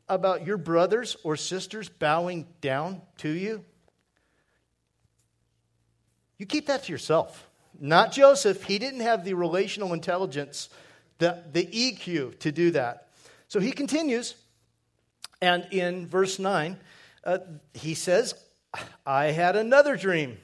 about 0.08 0.46
your 0.46 0.58
brothers 0.58 1.16
or 1.24 1.38
sisters 1.38 1.88
bowing 1.88 2.46
down 2.60 3.02
to 3.20 3.30
you, 3.30 3.64
you 6.38 6.46
keep 6.46 6.68
that 6.68 6.84
to 6.84 6.92
yourself. 6.92 7.48
Not 7.80 8.12
Joseph. 8.12 8.64
He 8.66 8.78
didn't 8.78 9.00
have 9.00 9.24
the 9.24 9.34
relational 9.34 9.94
intelligence, 9.94 10.70
the, 11.20 11.42
the 11.54 11.66
EQ 11.66 12.40
to 12.40 12.52
do 12.52 12.72
that. 12.72 13.08
So 13.48 13.62
he 13.62 13.72
continues, 13.72 14.36
and 15.42 15.66
in 15.72 16.06
verse 16.08 16.38
9, 16.38 16.78
uh, 17.24 17.38
he 17.74 17.94
says, 17.94 18.36
I 19.06 19.28
had 19.28 19.56
another 19.56 19.96
dream. 19.96 20.38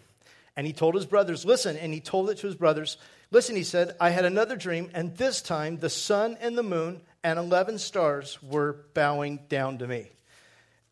And 0.55 0.67
he 0.67 0.73
told 0.73 0.95
his 0.95 1.05
brothers, 1.05 1.45
Listen, 1.45 1.77
and 1.77 1.93
he 1.93 1.99
told 1.99 2.29
it 2.29 2.37
to 2.39 2.47
his 2.47 2.55
brothers. 2.55 2.97
Listen, 3.31 3.55
he 3.55 3.63
said, 3.63 3.95
I 3.99 4.09
had 4.09 4.25
another 4.25 4.57
dream, 4.57 4.89
and 4.93 5.15
this 5.15 5.41
time 5.41 5.77
the 5.77 5.89
sun 5.89 6.37
and 6.41 6.57
the 6.57 6.63
moon 6.63 7.01
and 7.23 7.39
11 7.39 7.77
stars 7.79 8.37
were 8.43 8.85
bowing 8.93 9.39
down 9.47 9.77
to 9.77 9.87
me. 9.87 10.11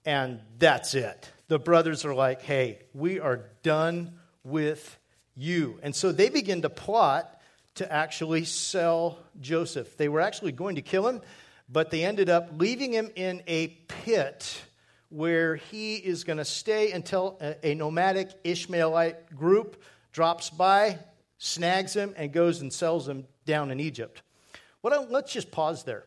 And 0.05 0.39
that's 0.57 0.95
it. 0.95 1.29
The 1.49 1.59
brothers 1.59 2.05
are 2.05 2.15
like, 2.15 2.41
Hey, 2.41 2.79
we 2.93 3.19
are 3.19 3.45
done 3.63 4.19
with 4.43 4.97
you. 5.35 5.79
And 5.83 5.95
so 5.95 6.11
they 6.11 6.29
begin 6.29 6.61
to 6.61 6.69
plot 6.69 7.39
to 7.75 7.91
actually 7.91 8.45
sell 8.45 9.19
Joseph. 9.39 9.97
They 9.97 10.09
were 10.09 10.21
actually 10.21 10.51
going 10.51 10.75
to 10.75 10.81
kill 10.81 11.07
him, 11.07 11.21
but 11.69 11.91
they 11.91 12.03
ended 12.03 12.29
up 12.29 12.49
leaving 12.57 12.93
him 12.93 13.09
in 13.15 13.41
a 13.47 13.67
pit 13.67 14.61
where 15.09 15.55
he 15.55 15.95
is 15.95 16.23
going 16.23 16.37
to 16.37 16.45
stay 16.45 16.91
until 16.91 17.39
a, 17.63 17.73
nomadic 17.73 18.29
Ishmaelite 18.43 19.35
group 19.35 19.81
drops 20.11 20.49
by, 20.49 20.99
snags 21.37 21.93
him, 21.93 22.13
and 22.15 22.31
goes 22.31 22.61
and 22.61 22.71
sells 22.71 23.07
him 23.07 23.25
down 23.45 23.71
in 23.71 23.79
Egypt. 23.79 24.21
What, 24.81 25.11
let's 25.11 25.33
just 25.33 25.51
pause 25.51 25.83
there. 25.83 26.05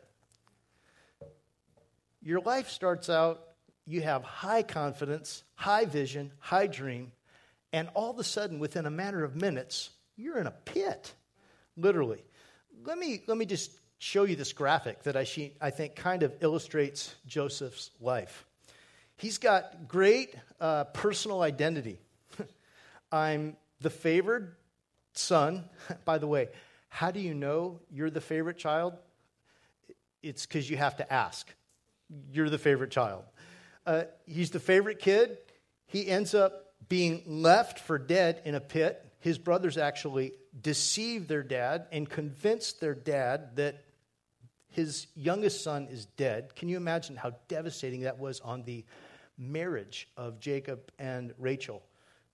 Your 2.23 2.41
life 2.41 2.69
starts 2.69 3.11
out, 3.11 3.41
you 3.85 4.03
have 4.03 4.23
high 4.23 4.63
confidence, 4.63 5.43
high 5.55 5.85
vision, 5.85 6.31
high 6.39 6.69
dream, 6.69 7.11
and 7.73 7.89
all 7.95 8.11
of 8.11 8.19
a 8.19 8.25
sudden, 8.25 8.61
within 8.61 8.87
a 8.87 8.91
matter 8.91 9.25
of 9.25 9.35
minutes, 9.35 9.91
you're 10.17 10.39
in 10.39 10.47
a 10.47 10.53
pit, 10.53 11.15
literally. 11.77 12.23
Let 12.85 12.99
me, 12.99 13.23
let 13.27 13.37
me 13.37 13.47
just 13.47 13.73
show 13.99 14.25
you 14.25 14.37
this 14.37 14.53
graphic 14.53 15.03
that 15.05 15.17
I, 15.17 15.25
she, 15.25 15.55
I 15.61 15.71
think 15.71 15.97
kind 15.97 16.23
of 16.23 16.35
illustrates 16.41 17.15
Joseph's 17.27 17.91
life. 18.01 18.47
He's 19.17 19.39
got 19.39 19.89
great 19.89 20.35
uh, 20.61 20.85
personal 20.85 21.43
identity. 21.43 21.99
I'm 23.13 23.57
the 23.81 23.91
favored 23.91 24.57
son. 25.13 25.65
By 26.05 26.19
the 26.19 26.27
way, 26.27 26.49
how 26.89 27.11
do 27.11 27.21
you 27.21 27.35
know 27.35 27.81
you're 27.91 28.11
the 28.11 28.21
favorite 28.21 28.59
child? 28.59 28.95
It's 30.23 30.47
because 30.47 30.69
you 30.69 30.77
have 30.77 30.97
to 30.97 31.13
ask. 31.13 31.53
You're 32.33 32.51
the 32.51 32.59
favorite 32.59 32.91
child. 32.91 33.25
Uh, 33.87 34.05
he's 34.27 34.51
the 34.51 34.61
favorite 34.61 34.99
kid. 34.99 35.39
He 35.87 36.07
ends 36.07 36.35
up 36.35 36.75
being 36.89 37.23
left 37.27 37.79
for 37.79 37.99
dead 37.99 38.43
in 38.45 38.55
a 38.55 38.61
pit. 38.61 39.05
His 39.21 39.39
brothers 39.39 39.79
actually 39.79 40.33
deceive 40.61 41.29
their 41.29 41.43
dad 41.43 41.87
and 41.93 42.09
convince 42.09 42.73
their 42.75 42.95
dad 42.95 43.57
that 43.57 43.83
his 44.73 45.07
youngest 45.15 45.63
son 45.63 45.87
is 45.91 46.07
dead. 46.07 46.55
Can 46.57 46.69
you 46.69 46.77
imagine 46.77 47.17
how 47.17 47.33
devastating 47.49 48.01
that 48.01 48.19
was 48.19 48.41
on 48.41 48.63
the 48.63 48.85
marriage 49.39 50.09
of 50.17 50.41
Jacob 50.41 50.91
and 50.99 51.33
Rachel, 51.39 51.83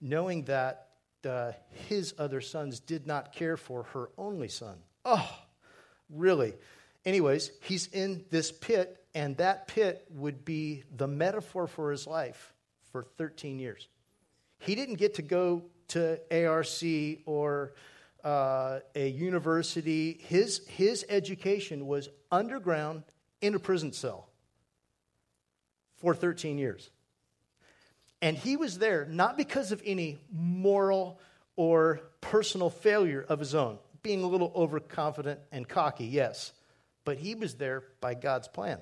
knowing 0.00 0.44
that 0.44 0.88
uh, 1.28 1.52
his 1.88 2.14
other 2.18 2.40
sons 2.40 2.80
did 2.80 3.06
not 3.06 3.32
care 3.32 3.56
for 3.56 3.82
her 3.94 4.10
only 4.16 4.48
son? 4.48 4.76
Oh, 5.04 5.28
really? 6.10 6.54
Anyways, 7.04 7.50
he's 7.62 7.88
in 7.88 8.24
this 8.30 8.52
pit, 8.52 9.04
and 9.14 9.36
that 9.38 9.66
pit 9.66 10.06
would 10.10 10.44
be 10.44 10.84
the 10.96 11.08
metaphor 11.08 11.66
for 11.66 11.90
his 11.90 12.06
life 12.06 12.52
for 12.92 13.02
13 13.16 13.58
years. 13.58 13.88
He 14.60 14.74
didn't 14.74 14.96
get 14.96 15.14
to 15.14 15.22
go 15.22 15.64
to 15.88 16.20
ARC 16.30 16.66
or 17.26 17.72
uh, 18.24 18.80
a 18.94 19.08
university. 19.08 20.18
His, 20.22 20.66
his 20.68 21.04
education 21.08 21.86
was 21.86 22.08
underground 22.30 23.04
in 23.40 23.54
a 23.54 23.58
prison 23.58 23.92
cell 23.92 24.28
for 25.96 26.14
13 26.14 26.58
years. 26.58 26.90
And 28.20 28.36
he 28.36 28.56
was 28.56 28.78
there 28.78 29.06
not 29.06 29.36
because 29.36 29.72
of 29.72 29.82
any 29.84 30.18
moral 30.32 31.20
or 31.56 32.00
personal 32.20 32.70
failure 32.70 33.24
of 33.28 33.38
his 33.38 33.54
own, 33.54 33.78
being 34.02 34.22
a 34.22 34.26
little 34.26 34.52
overconfident 34.54 35.40
and 35.52 35.68
cocky, 35.68 36.06
yes, 36.06 36.52
but 37.04 37.18
he 37.18 37.34
was 37.34 37.54
there 37.54 37.84
by 38.00 38.14
God's 38.14 38.48
plan. 38.48 38.78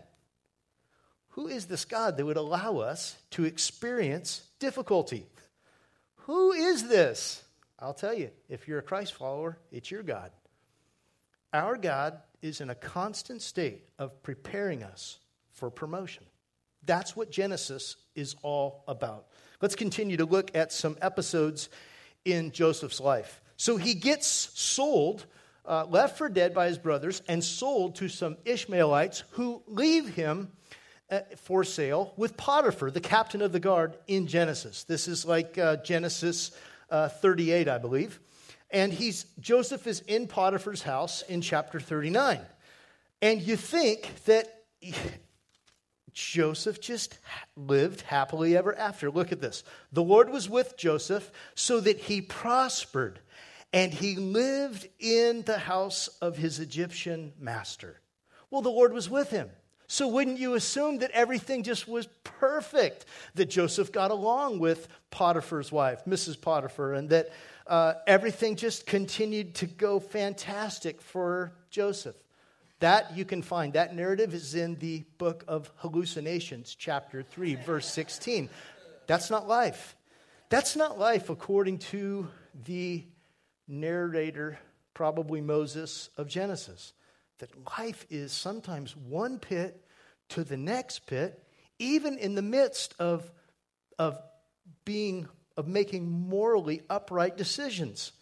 Who 1.30 1.48
is 1.48 1.66
this 1.66 1.84
God 1.84 2.16
that 2.16 2.24
would 2.24 2.38
allow 2.38 2.78
us 2.78 3.16
to 3.32 3.44
experience 3.44 4.42
difficulty? 4.58 5.26
Who 6.20 6.52
is 6.52 6.88
this? 6.88 7.42
I'll 7.78 7.94
tell 7.94 8.14
you, 8.14 8.30
if 8.48 8.66
you're 8.66 8.78
a 8.78 8.82
Christ 8.82 9.12
follower, 9.12 9.58
it's 9.70 9.90
your 9.90 10.02
God. 10.02 10.30
Our 11.52 11.76
God 11.76 12.18
is 12.42 12.60
in 12.60 12.70
a 12.70 12.74
constant 12.74 13.42
state 13.42 13.84
of 13.98 14.22
preparing 14.22 14.82
us 14.82 15.18
for 15.52 15.70
promotion. 15.70 16.24
That's 16.84 17.16
what 17.16 17.30
Genesis 17.30 17.96
is 18.14 18.36
all 18.42 18.84
about. 18.88 19.26
Let's 19.60 19.74
continue 19.74 20.16
to 20.18 20.24
look 20.24 20.54
at 20.54 20.72
some 20.72 20.96
episodes 21.02 21.68
in 22.24 22.52
Joseph's 22.52 23.00
life. 23.00 23.40
So 23.56 23.76
he 23.76 23.94
gets 23.94 24.26
sold, 24.26 25.26
uh, 25.64 25.86
left 25.86 26.18
for 26.18 26.28
dead 26.28 26.54
by 26.54 26.68
his 26.68 26.78
brothers, 26.78 27.22
and 27.28 27.42
sold 27.42 27.96
to 27.96 28.08
some 28.08 28.36
Ishmaelites 28.44 29.24
who 29.30 29.62
leave 29.66 30.08
him 30.08 30.52
uh, 31.10 31.20
for 31.36 31.64
sale 31.64 32.12
with 32.16 32.36
Potiphar, 32.36 32.90
the 32.90 33.00
captain 33.00 33.40
of 33.40 33.52
the 33.52 33.60
guard 33.60 33.96
in 34.06 34.26
Genesis. 34.26 34.84
This 34.84 35.08
is 35.08 35.24
like 35.24 35.56
uh, 35.56 35.76
Genesis 35.76 36.50
uh, 36.90 37.08
38, 37.08 37.68
I 37.68 37.78
believe. 37.78 38.20
And 38.70 38.92
he's, 38.92 39.24
Joseph 39.40 39.86
is 39.86 40.00
in 40.00 40.26
Potiphar's 40.26 40.82
house 40.82 41.22
in 41.22 41.40
chapter 41.40 41.80
39. 41.80 42.40
And 43.22 43.40
you 43.40 43.56
think 43.56 44.24
that 44.24 44.64
Joseph 46.12 46.80
just 46.80 47.18
lived 47.56 48.00
happily 48.00 48.56
ever 48.56 48.76
after. 48.76 49.10
Look 49.10 49.32
at 49.32 49.40
this. 49.40 49.62
The 49.92 50.02
Lord 50.02 50.30
was 50.30 50.48
with 50.48 50.76
Joseph 50.76 51.30
so 51.54 51.80
that 51.80 51.98
he 51.98 52.22
prospered, 52.22 53.20
and 53.72 53.92
he 53.92 54.16
lived 54.16 54.88
in 54.98 55.42
the 55.42 55.58
house 55.58 56.08
of 56.20 56.36
his 56.36 56.58
Egyptian 56.58 57.32
master. 57.38 58.00
Well, 58.50 58.62
the 58.62 58.70
Lord 58.70 58.92
was 58.92 59.10
with 59.10 59.30
him. 59.30 59.50
So, 59.88 60.08
wouldn't 60.08 60.38
you 60.38 60.54
assume 60.54 60.98
that 60.98 61.12
everything 61.12 61.62
just 61.62 61.86
was 61.86 62.08
perfect? 62.24 63.04
That 63.34 63.46
Joseph 63.46 63.92
got 63.92 64.10
along 64.10 64.58
with 64.58 64.88
Potiphar's 65.10 65.70
wife, 65.70 66.04
Mrs. 66.06 66.40
Potiphar, 66.40 66.94
and 66.94 67.08
that 67.10 67.30
uh, 67.66 67.94
everything 68.06 68.56
just 68.56 68.86
continued 68.86 69.54
to 69.56 69.66
go 69.66 70.00
fantastic 70.00 71.00
for 71.00 71.52
Joseph. 71.70 72.16
That 72.80 73.16
you 73.16 73.24
can 73.24 73.42
find. 73.42 73.72
That 73.72 73.94
narrative 73.94 74.34
is 74.34 74.54
in 74.54 74.74
the 74.76 75.04
book 75.18 75.44
of 75.48 75.70
Hallucinations, 75.76 76.74
chapter 76.74 77.22
3, 77.22 77.54
verse 77.54 77.88
16. 77.88 78.50
That's 79.06 79.30
not 79.30 79.46
life. 79.46 79.96
That's 80.48 80.76
not 80.76 80.98
life 80.98 81.30
according 81.30 81.78
to 81.78 82.28
the 82.64 83.04
narrator, 83.68 84.58
probably 84.94 85.40
Moses 85.40 86.10
of 86.16 86.28
Genesis 86.28 86.92
that 87.38 87.50
life 87.78 88.06
is 88.10 88.32
sometimes 88.32 88.96
one 88.96 89.38
pit 89.38 89.84
to 90.30 90.44
the 90.44 90.56
next 90.56 91.06
pit, 91.06 91.42
even 91.78 92.18
in 92.18 92.34
the 92.34 92.42
midst 92.42 92.94
of, 92.98 93.30
of 93.98 94.18
being 94.84 95.28
of 95.56 95.66
making 95.66 96.10
morally 96.10 96.82
upright 96.90 97.36
decisions. 97.36 98.12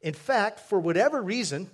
In 0.00 0.14
fact, 0.14 0.60
for 0.60 0.78
whatever 0.78 1.20
reason, 1.20 1.70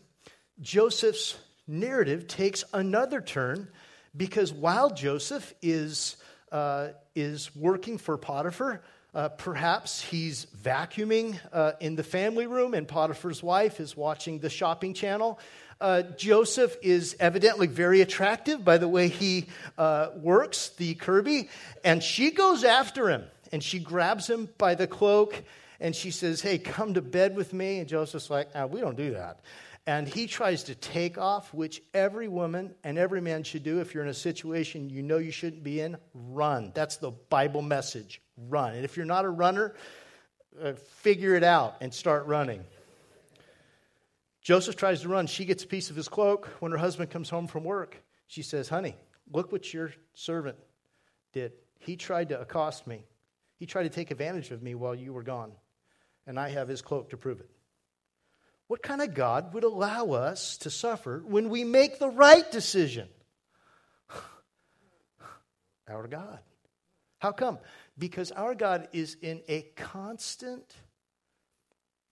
Joseph's 0.61 1.37
narrative 1.66 2.26
takes 2.26 2.64
another 2.73 3.21
turn 3.21 3.69
because 4.16 4.52
while 4.52 4.90
Joseph 4.90 5.52
is, 5.62 6.16
uh, 6.50 6.88
is 7.14 7.54
working 7.54 7.99
for 7.99 8.16
Potiphar, 8.16 8.83
uh, 9.12 9.28
perhaps 9.28 10.00
he's 10.00 10.47
vacuuming 10.62 11.38
uh, 11.52 11.73
in 11.80 11.97
the 11.97 12.04
family 12.04 12.47
room 12.47 12.75
and 12.75 12.87
Potiphar's 12.87 13.42
wife 13.42 13.80
is 13.80 13.97
watching 13.97 14.38
the 14.38 14.50
shopping 14.50 14.95
channel. 14.95 15.38
Uh, 15.81 16.03
Joseph 16.03 16.77
is 16.83 17.17
evidently 17.19 17.67
very 17.67 18.03
attractive 18.03 18.65
by 18.65 18.77
the 18.77 18.89
way 18.89 19.09
he 19.09 19.47
uh, 19.79 20.09
works 20.17 20.71
the 20.71 20.95
Kirby, 20.95 21.49
and 21.83 22.03
she 22.03 22.31
goes 22.31 22.65
after 22.65 23.09
him 23.09 23.25
and 23.51 23.65
she 23.65 23.79
grabs 23.79 24.29
him 24.29 24.49
by 24.59 24.75
the 24.75 24.87
cloak 24.87 25.43
and 25.81 25.97
she 25.97 26.11
says, 26.11 26.41
Hey, 26.43 26.59
come 26.59 26.95
to 26.95 27.03
bed 27.03 27.35
with 27.35 27.53
me. 27.53 27.79
And 27.79 27.89
Joseph's 27.89 28.31
like, 28.31 28.51
We 28.71 28.81
don't 28.81 28.97
do 28.97 29.13
that. 29.13 29.41
And 29.87 30.07
he 30.07 30.27
tries 30.27 30.65
to 30.65 30.75
take 30.75 31.17
off, 31.17 31.53
which 31.55 31.83
every 31.95 32.29
woman 32.29 32.75
and 32.85 32.99
every 32.99 33.21
man 33.21 33.43
should 33.43 33.65
do 33.65 33.81
if 33.81 33.95
you're 33.95 34.03
in 34.05 34.11
a 34.11 34.15
situation 34.15 34.91
you 34.91 35.03
know 35.03 35.17
you 35.17 35.31
shouldn't 35.31 35.65
be 35.65 35.81
in. 35.81 35.97
Run. 36.15 36.71
That's 36.75 36.99
the 36.99 37.11
Bible 37.11 37.63
message. 37.63 38.21
Run. 38.37 38.75
And 38.75 38.85
if 38.85 38.97
you're 38.97 39.07
not 39.07 39.25
a 39.25 39.31
runner, 39.31 39.75
uh, 40.63 40.75
figure 40.75 41.35
it 41.35 41.43
out 41.43 41.77
and 41.81 41.93
start 41.93 42.27
running. 42.27 42.63
Joseph 44.50 44.75
tries 44.75 45.02
to 45.02 45.09
run. 45.09 45.28
She 45.28 45.45
gets 45.45 45.62
a 45.62 45.66
piece 45.69 45.90
of 45.90 45.97
his 45.97 46.09
cloak. 46.09 46.49
When 46.59 46.73
her 46.73 46.78
husband 46.78 47.09
comes 47.12 47.30
home 47.30 47.47
from 47.47 47.62
work, 47.62 48.02
she 48.26 48.42
says, 48.42 48.69
Honey, 48.69 48.97
look 49.30 49.52
what 49.52 49.73
your 49.73 49.92
servant 50.14 50.59
did. 51.33 51.52
He 51.78 51.95
tried 51.95 52.30
to 52.30 52.40
accost 52.40 52.85
me, 52.85 53.04
he 53.61 53.66
tried 53.66 53.85
to 53.85 53.90
take 53.90 54.11
advantage 54.11 54.50
of 54.50 54.61
me 54.61 54.75
while 54.75 54.92
you 54.92 55.12
were 55.12 55.23
gone. 55.23 55.52
And 56.26 56.37
I 56.37 56.49
have 56.49 56.66
his 56.66 56.83
cloak 56.83 57.11
to 57.11 57.16
prove 57.16 57.38
it. 57.38 57.49
What 58.66 58.83
kind 58.83 59.00
of 59.00 59.14
God 59.14 59.54
would 59.54 59.62
allow 59.62 60.11
us 60.11 60.57
to 60.57 60.69
suffer 60.69 61.23
when 61.25 61.49
we 61.49 61.62
make 61.62 62.00
the 62.00 62.11
right 62.11 62.50
decision? 62.50 63.07
Our 65.88 66.09
God. 66.09 66.40
How 67.21 67.30
come? 67.30 67.61
Because 67.97 68.33
our 68.33 68.57
God 68.57 68.88
is 68.92 69.16
in 69.23 69.42
a 69.47 69.62
constant 69.76 70.75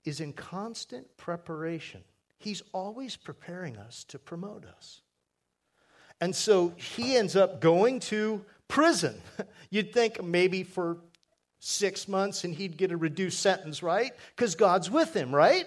is 0.05 0.21
in 0.21 0.33
constant 0.33 1.17
preparation 1.17 2.05
He's 2.39 2.63
always 2.73 3.17
preparing 3.17 3.77
us 3.77 4.05
to 4.05 4.19
promote 4.19 4.65
us. 4.65 5.01
And 6.21 6.35
so 6.35 6.73
he 6.77 7.17
ends 7.17 7.37
up 7.37 7.61
going 7.61 8.01
to 8.01 8.45
prison. 8.67 9.21
You'd 9.71 9.93
think 9.93 10.23
maybe 10.23 10.63
for 10.63 10.99
six 11.61 12.07
months 12.09 12.45
and 12.45 12.55
he'd 12.55 12.77
get 12.77 12.93
a 12.93 12.97
reduced 12.97 13.41
sentence, 13.41 13.83
right? 13.83 14.13
Because 14.35 14.55
God's 14.55 14.91
with 14.91 15.15
him, 15.15 15.35
right? 15.35 15.67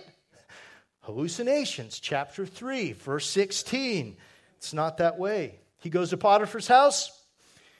Hallucinations, 1.01 1.99
chapter 1.99 2.45
3, 2.45 2.93
verse 2.93 3.29
16. 3.29 4.15
It's 4.57 4.73
not 4.73 4.97
that 4.97 5.17
way. 5.17 5.59
He 5.79 5.89
goes 5.89 6.11
to 6.11 6.17
Potiphar's 6.17 6.67
house, 6.67 7.11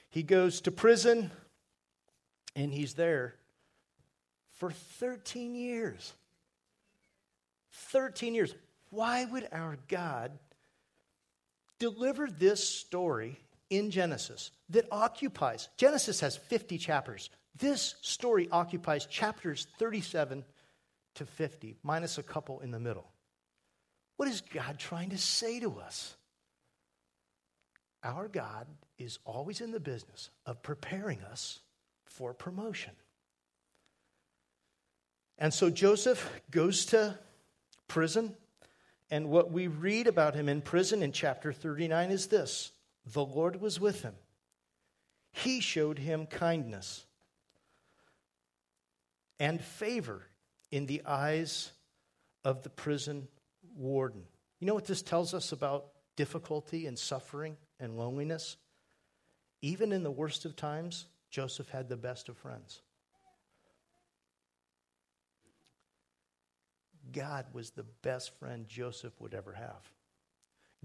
he 0.10 0.24
goes 0.24 0.62
to 0.62 0.72
prison, 0.72 1.30
and 2.56 2.74
he's 2.74 2.96
there 2.96 3.36
for 4.56 4.72
13 4.72 5.56
years. 5.56 6.14
13 7.72 8.34
years. 8.34 8.56
Why 8.92 9.26
would 9.26 9.48
our 9.52 9.78
God 9.88 10.38
deliver 11.80 12.30
this 12.30 12.64
story 12.64 13.40
in 13.72 13.90
Genesis 13.90 14.52
that 14.70 14.86
occupies, 14.92 15.70
Genesis 15.78 16.20
has 16.20 16.36
50 16.36 16.78
chapters. 16.78 17.32
This 17.58 17.96
story 18.02 18.48
occupies 18.52 19.08
chapters 19.08 19.66
37 19.80 20.44
to 21.16 21.26
50, 21.26 21.78
minus 21.82 22.20
a 22.20 22.24
couple 22.24 22.60
in 22.60 22.70
the 22.70 22.80
middle. 22.80 23.10
What 24.18 24.30
is 24.30 24.42
God 24.42 24.78
trying 24.78 25.10
to 25.10 25.18
say 25.18 25.60
to 25.62 25.80
us? 25.80 26.16
Our 28.04 28.28
God 28.28 28.68
is 29.00 29.18
always 29.26 29.62
in 29.62 29.72
the 29.72 29.80
business 29.80 30.30
of 30.46 30.62
preparing 30.62 31.22
us 31.22 31.60
for 32.06 32.34
promotion. 32.34 32.94
And 35.38 35.54
so 35.54 35.70
Joseph 35.70 36.30
goes 36.52 36.86
to 36.88 37.18
prison, 37.88 38.36
and 39.12 39.30
what 39.30 39.52
we 39.52 39.68
read 39.68 40.08
about 40.08 40.34
him 40.34 40.48
in 40.48 40.62
prison 40.62 41.04
in 41.04 41.12
chapter 41.12 41.52
39 41.52 42.10
is 42.10 42.28
this 42.28 42.72
the 43.06 43.26
Lord 43.26 43.62
was 43.62 43.80
with 43.80 44.02
him, 44.02 44.16
he 45.34 45.60
showed 45.60 46.00
him 46.00 46.26
kindness 46.26 47.06
and 49.40 49.62
favor 49.62 50.24
in 50.72 50.86
the 50.86 51.02
eyes 51.06 51.72
of 52.46 52.64
the 52.64 52.70
prison 52.70 53.28
warden. 53.76 54.24
You 54.60 54.68
know 54.68 54.74
what 54.74 54.86
this 54.86 55.02
tells 55.02 55.34
us 55.34 55.52
about 55.52 55.88
difficulty 56.16 56.86
and 56.86 56.98
suffering 56.98 57.58
and 57.80 57.98
loneliness? 57.98 58.58
Even 59.64 59.92
in 59.92 60.04
the 60.04 60.12
worst 60.12 60.46
of 60.46 60.56
times, 60.56 61.08
Joseph 61.30 61.70
had 61.70 61.90
the 61.90 61.98
best 61.98 62.30
of 62.30 62.38
friends. 62.38 62.82
God 67.12 67.46
was 67.54 67.72
the 67.72 67.86
best 68.02 68.38
friend 68.40 68.68
Joseph 68.68 69.14
would 69.20 69.34
ever 69.34 69.54
have. 69.54 69.92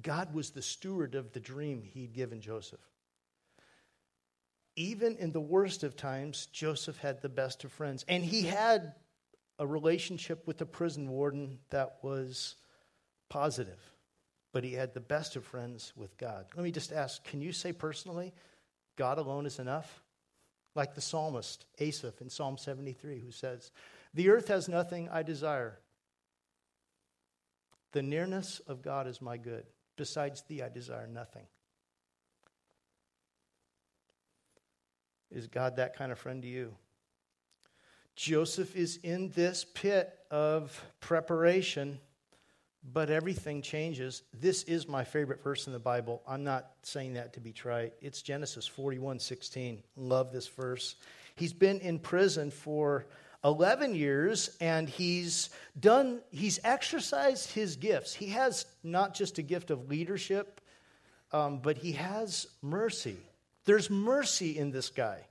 God 0.02 0.34
was 0.34 0.50
the 0.50 0.62
steward 0.62 1.14
of 1.14 1.32
the 1.32 1.40
dream 1.40 1.82
he'd 1.82 2.12
given 2.12 2.40
Joseph. 2.40 2.80
Even 4.76 5.16
in 5.16 5.32
the 5.32 5.40
worst 5.40 5.84
of 5.84 5.96
times, 5.96 6.46
Joseph 6.52 6.98
had 6.98 7.22
the 7.22 7.30
best 7.30 7.64
of 7.64 7.72
friends. 7.72 8.04
And 8.08 8.22
he 8.22 8.42
had 8.42 8.94
a 9.58 9.66
relationship 9.66 10.46
with 10.46 10.58
the 10.58 10.66
prison 10.66 11.08
warden 11.08 11.58
that 11.70 11.96
was 12.02 12.56
positive, 13.30 13.80
but 14.52 14.64
he 14.64 14.74
had 14.74 14.92
the 14.92 15.00
best 15.00 15.34
of 15.34 15.44
friends 15.44 15.92
with 15.96 16.16
God. 16.18 16.46
Let 16.54 16.62
me 16.62 16.70
just 16.70 16.92
ask 16.92 17.24
can 17.24 17.40
you 17.40 17.52
say 17.52 17.72
personally, 17.72 18.34
God 18.96 19.18
alone 19.18 19.46
is 19.46 19.58
enough? 19.58 20.02
Like 20.74 20.94
the 20.94 21.00
psalmist 21.00 21.64
Asaph 21.78 22.20
in 22.20 22.28
Psalm 22.28 22.58
73, 22.58 23.20
who 23.20 23.30
says, 23.30 23.70
The 24.12 24.28
earth 24.28 24.48
has 24.48 24.68
nothing 24.68 25.08
I 25.08 25.22
desire. 25.22 25.78
The 27.96 28.02
nearness 28.02 28.60
of 28.66 28.82
God 28.82 29.06
is 29.06 29.22
my 29.22 29.38
good. 29.38 29.64
Besides 29.96 30.42
thee, 30.42 30.60
I 30.60 30.68
desire 30.68 31.06
nothing. 31.06 31.44
Is 35.30 35.46
God 35.46 35.76
that 35.76 35.96
kind 35.96 36.12
of 36.12 36.18
friend 36.18 36.42
to 36.42 36.48
you? 36.48 36.74
Joseph 38.14 38.76
is 38.76 38.98
in 39.02 39.30
this 39.30 39.64
pit 39.64 40.12
of 40.30 40.78
preparation, 41.00 41.98
but 42.84 43.08
everything 43.08 43.62
changes. 43.62 44.24
This 44.38 44.64
is 44.64 44.86
my 44.86 45.02
favorite 45.02 45.42
verse 45.42 45.66
in 45.66 45.72
the 45.72 45.78
Bible. 45.78 46.20
I'm 46.28 46.44
not 46.44 46.72
saying 46.82 47.14
that 47.14 47.32
to 47.32 47.40
be 47.40 47.54
trite. 47.54 47.94
It's 48.02 48.20
Genesis 48.20 48.66
41 48.66 49.20
16. 49.20 49.82
Love 49.96 50.32
this 50.34 50.48
verse. 50.48 50.96
He's 51.34 51.54
been 51.54 51.80
in 51.80 51.98
prison 51.98 52.50
for 52.50 53.06
11 53.44 53.94
years 53.94 54.56
and 54.60 54.88
he's 54.88 55.50
done 55.78 56.20
he's 56.30 56.58
exercised 56.64 57.52
his 57.52 57.76
gifts. 57.76 58.14
He 58.14 58.28
has 58.28 58.66
not 58.82 59.14
just 59.14 59.38
a 59.38 59.42
gift 59.42 59.70
of 59.70 59.88
leadership 59.88 60.60
um, 61.32 61.58
but 61.58 61.76
he 61.76 61.92
has 61.92 62.46
mercy. 62.62 63.16
There's 63.64 63.90
mercy 63.90 64.56
in 64.56 64.70
this 64.70 64.90
guy. 64.90 65.26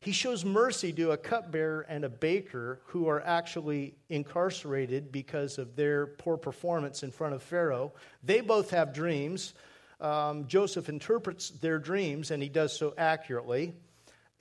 He 0.00 0.12
shows 0.12 0.44
mercy 0.44 0.92
to 0.94 1.12
a 1.12 1.16
cupbearer 1.16 1.82
and 1.82 2.04
a 2.04 2.08
baker 2.08 2.80
who 2.86 3.06
are 3.06 3.22
actually 3.24 3.94
incarcerated 4.08 5.12
because 5.12 5.58
of 5.58 5.76
their 5.76 6.06
poor 6.06 6.36
performance 6.36 7.02
in 7.04 7.12
front 7.12 7.34
of 7.34 7.42
pharaoh. 7.42 7.92
They 8.22 8.40
both 8.40 8.70
have 8.70 8.92
dreams. 8.92 9.54
Um, 10.00 10.48
joseph 10.48 10.88
interprets 10.88 11.50
their 11.50 11.78
dreams 11.78 12.32
and 12.32 12.42
he 12.42 12.48
does 12.48 12.76
so 12.76 12.92
accurately 12.98 13.72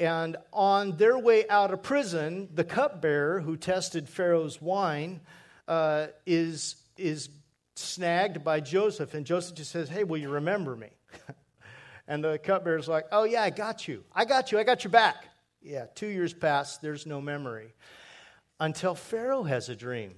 and 0.02 0.36
on 0.52 0.98
their 0.98 1.16
way 1.16 1.48
out 1.48 1.72
of 1.72 1.84
prison, 1.84 2.50
the 2.56 2.64
cupbearer 2.64 3.40
who 3.40 3.56
tested 3.56 4.10
Pharaoh's 4.10 4.60
wine 4.60 5.22
uh, 5.68 6.08
is, 6.26 6.76
is 6.98 7.30
snagged 7.76 8.44
by 8.44 8.62
Joseph. 8.62 9.14
And 9.14 9.28
Joseph 9.28 9.56
just 9.56 9.70
says, 9.70 9.90
Hey, 9.90 10.04
will 10.04 10.18
you 10.18 10.30
remember 10.30 10.76
me? 10.76 10.90
and 12.08 12.24
the 12.24 12.40
cupbearer's 12.40 12.88
like, 12.88 13.06
Oh, 13.12 13.26
yeah, 13.26 13.44
I 13.44 13.52
got 13.52 13.88
you. 13.88 14.04
I 14.12 14.26
got 14.26 14.52
you. 14.52 14.58
I 14.58 14.64
got 14.64 14.84
your 14.84 14.90
back. 14.90 15.28
Yeah, 15.62 15.86
two 15.94 16.08
years 16.08 16.34
pass, 16.34 16.80
there's 16.80 17.06
no 17.06 17.22
memory. 17.22 17.76
Until 18.60 18.96
Pharaoh 18.96 19.44
has 19.44 19.70
a 19.70 19.76
dream 19.76 20.16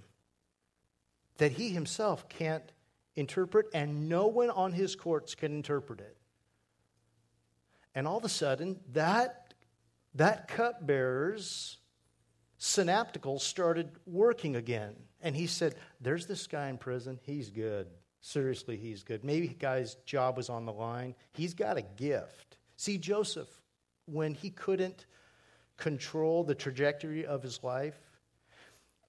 that 1.40 1.52
he 1.52 1.72
himself 1.72 2.30
can't 2.30 2.72
interpret, 3.18 3.66
and 3.74 4.08
no 4.08 4.28
one 4.28 4.50
on 4.50 4.72
his 4.72 4.96
courts 4.96 5.36
can 5.36 5.52
interpret 5.54 6.00
it. 6.00 6.16
And 7.96 8.08
all 8.08 8.18
of 8.18 8.24
a 8.24 8.30
sudden, 8.30 8.80
that 8.94 9.43
that 10.16 10.48
cupbearer's 10.48 11.78
synapticals 12.60 13.42
started 13.42 13.92
working 14.06 14.56
again. 14.56 14.96
And 15.22 15.36
he 15.36 15.48
said, 15.48 15.76
There's 16.02 16.28
this 16.28 16.48
guy 16.48 16.70
in 16.70 16.78
prison. 16.78 17.20
He's 17.24 17.50
good. 17.50 17.88
Seriously, 18.22 18.78
he's 18.78 19.04
good. 19.04 19.24
Maybe 19.24 19.48
the 19.48 19.56
guy's 19.56 19.96
job 20.06 20.38
was 20.38 20.50
on 20.50 20.66
the 20.66 20.72
line. 20.72 21.14
He's 21.34 21.54
got 21.54 21.78
a 21.78 21.82
gift. 21.82 22.58
See, 22.78 22.98
Joseph, 22.98 23.50
when 24.06 24.34
he 24.34 24.50
couldn't 24.50 25.06
control 25.78 26.44
the 26.44 26.56
trajectory 26.56 27.26
of 27.26 27.44
his 27.44 27.64
life, 27.64 28.00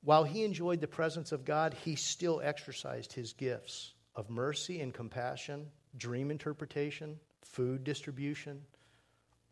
while 0.03 0.25
he 0.25 0.45
enjoyed 0.45 0.81
the 0.81 0.88
presence 0.88 1.33
of 1.33 1.45
God, 1.45 1.75
he 1.85 1.95
still 1.95 2.40
exercised 2.43 3.12
his 3.12 3.33
gifts 3.33 3.95
of 4.17 4.31
mercy 4.31 4.81
and 4.81 4.93
compassion, 4.93 5.67
dream 5.97 6.31
interpretation, 6.31 7.19
food 7.43 7.85
distribution, 7.85 8.61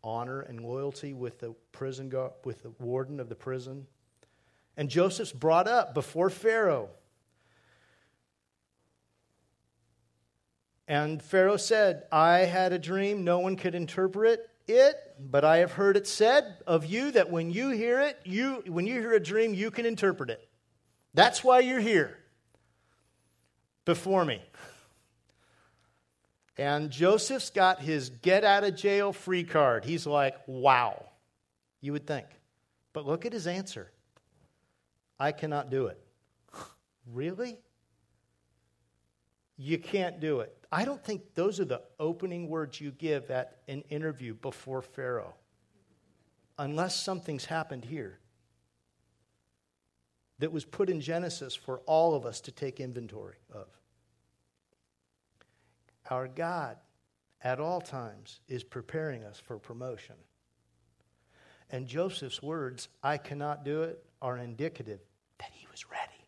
honor 0.03 0.41
and 0.41 0.61
loyalty 0.61 1.13
with 1.13 1.39
the 1.39 1.55
prison 1.71 2.09
guard, 2.09 2.33
with 2.43 2.63
the 2.63 2.71
warden 2.79 3.19
of 3.19 3.29
the 3.29 3.35
prison. 3.35 3.87
And 4.75 4.89
Joseph's 4.89 5.31
brought 5.31 5.67
up 5.67 5.93
before 5.93 6.29
Pharaoh. 6.29 6.89
And 10.87 11.21
Pharaoh 11.21 11.57
said, 11.57 12.03
I 12.11 12.39
had 12.39 12.73
a 12.73 12.79
dream, 12.79 13.23
no 13.23 13.39
one 13.39 13.55
could 13.55 13.75
interpret 13.75 14.49
it, 14.67 14.95
but 15.19 15.43
I 15.43 15.57
have 15.57 15.73
heard 15.73 15.97
it 15.97 16.07
said 16.07 16.57
of 16.67 16.85
you 16.85 17.11
that 17.11 17.29
when 17.29 17.51
you 17.51 17.69
hear 17.69 18.01
it, 18.01 18.19
you 18.25 18.63
when 18.67 18.85
you 18.85 18.99
hear 18.99 19.13
a 19.13 19.19
dream, 19.19 19.53
you 19.53 19.71
can 19.71 19.85
interpret 19.85 20.29
it. 20.29 20.47
That's 21.13 21.43
why 21.43 21.59
you're 21.59 21.79
here 21.79 22.17
before 23.85 24.25
me. 24.25 24.41
And 26.57 26.91
Joseph's 26.91 27.49
got 27.49 27.79
his 27.79 28.09
get 28.09 28.43
out 28.43 28.63
of 28.63 28.75
jail 28.75 29.11
free 29.11 29.43
card. 29.43 29.85
He's 29.85 30.05
like, 30.05 30.35
wow, 30.45 31.05
you 31.81 31.93
would 31.93 32.05
think. 32.05 32.27
But 32.93 33.05
look 33.05 33.25
at 33.25 33.33
his 33.33 33.47
answer 33.47 33.91
I 35.19 35.31
cannot 35.31 35.69
do 35.69 35.87
it. 35.87 35.99
really? 37.11 37.57
You 39.57 39.77
can't 39.77 40.19
do 40.19 40.41
it. 40.41 40.55
I 40.71 40.85
don't 40.85 41.03
think 41.03 41.35
those 41.35 41.59
are 41.59 41.65
the 41.65 41.81
opening 41.99 42.49
words 42.49 42.81
you 42.81 42.91
give 42.91 43.29
at 43.31 43.57
an 43.67 43.83
interview 43.89 44.33
before 44.33 44.81
Pharaoh, 44.81 45.35
unless 46.57 46.99
something's 46.99 47.45
happened 47.45 47.85
here 47.85 48.19
that 50.39 50.51
was 50.51 50.65
put 50.65 50.89
in 50.89 50.99
Genesis 50.99 51.55
for 51.55 51.79
all 51.85 52.15
of 52.15 52.25
us 52.25 52.41
to 52.41 52.51
take 52.51 52.79
inventory 52.79 53.37
of. 53.53 53.67
Our 56.09 56.27
God, 56.27 56.77
at 57.41 57.59
all 57.59 57.81
times, 57.81 58.39
is 58.47 58.63
preparing 58.63 59.23
us 59.23 59.39
for 59.39 59.57
promotion. 59.57 60.15
And 61.69 61.87
Joseph's 61.87 62.41
words, 62.41 62.87
I 63.01 63.17
cannot 63.17 63.65
do 63.65 63.83
it, 63.83 64.03
are 64.21 64.37
indicative 64.37 64.99
that 65.39 65.49
he 65.53 65.65
was 65.71 65.89
ready. 65.89 66.27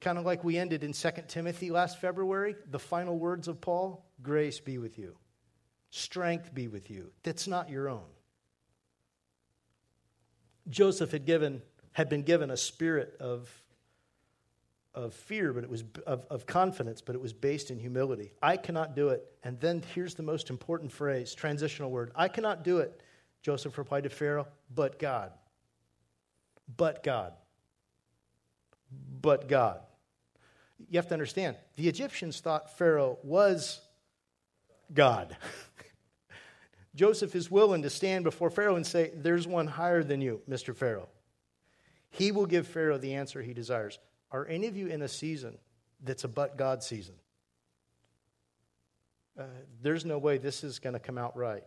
Kind 0.00 0.18
of 0.18 0.24
like 0.24 0.44
we 0.44 0.58
ended 0.58 0.84
in 0.84 0.92
2 0.92 1.10
Timothy 1.28 1.70
last 1.70 1.98
February, 1.98 2.56
the 2.70 2.78
final 2.78 3.18
words 3.18 3.48
of 3.48 3.60
Paul 3.60 4.04
grace 4.22 4.60
be 4.60 4.78
with 4.78 4.98
you, 4.98 5.16
strength 5.90 6.54
be 6.54 6.68
with 6.68 6.90
you. 6.90 7.10
That's 7.22 7.48
not 7.48 7.70
your 7.70 7.88
own. 7.88 8.04
Joseph 10.68 11.12
had, 11.12 11.26
given, 11.26 11.62
had 11.92 12.08
been 12.08 12.22
given 12.22 12.50
a 12.50 12.56
spirit 12.56 13.16
of 13.20 13.50
of 14.94 15.12
fear, 15.12 15.52
but 15.52 15.64
it 15.64 15.70
was 15.70 15.84
of, 16.06 16.24
of 16.30 16.46
confidence, 16.46 17.00
but 17.00 17.14
it 17.14 17.20
was 17.20 17.32
based 17.32 17.70
in 17.70 17.78
humility. 17.78 18.32
I 18.40 18.56
cannot 18.56 18.94
do 18.94 19.08
it. 19.08 19.24
And 19.42 19.58
then 19.60 19.82
here's 19.94 20.14
the 20.14 20.22
most 20.22 20.50
important 20.50 20.92
phrase, 20.92 21.34
transitional 21.34 21.90
word. 21.90 22.12
I 22.14 22.28
cannot 22.28 22.62
do 22.62 22.78
it, 22.78 23.00
Joseph 23.42 23.76
replied 23.76 24.04
to 24.04 24.10
Pharaoh, 24.10 24.46
but 24.74 24.98
God. 24.98 25.32
But 26.76 27.02
God. 27.02 27.32
But 29.20 29.48
God. 29.48 29.80
You 30.88 30.98
have 30.98 31.08
to 31.08 31.14
understand, 31.14 31.56
the 31.76 31.88
Egyptians 31.88 32.40
thought 32.40 32.76
Pharaoh 32.78 33.18
was 33.22 33.80
God. 34.92 35.36
Joseph 36.94 37.34
is 37.34 37.50
willing 37.50 37.82
to 37.82 37.90
stand 37.90 38.24
before 38.24 38.50
Pharaoh 38.50 38.76
and 38.76 38.86
say, 38.86 39.10
There's 39.14 39.46
one 39.46 39.66
higher 39.66 40.04
than 40.04 40.20
you, 40.20 40.40
Mr. 40.48 40.74
Pharaoh. 40.74 41.08
He 42.10 42.30
will 42.30 42.46
give 42.46 42.68
Pharaoh 42.68 42.98
the 42.98 43.14
answer 43.14 43.42
he 43.42 43.52
desires. 43.52 43.98
Are 44.34 44.44
any 44.48 44.66
of 44.66 44.76
you 44.76 44.88
in 44.88 45.00
a 45.00 45.06
season 45.06 45.56
that's 46.02 46.24
a 46.24 46.28
but 46.28 46.58
God 46.58 46.82
season? 46.82 47.14
Uh, 49.38 49.44
there's 49.80 50.04
no 50.04 50.18
way 50.18 50.38
this 50.38 50.64
is 50.64 50.80
going 50.80 50.94
to 50.94 50.98
come 50.98 51.16
out 51.16 51.36
right. 51.36 51.62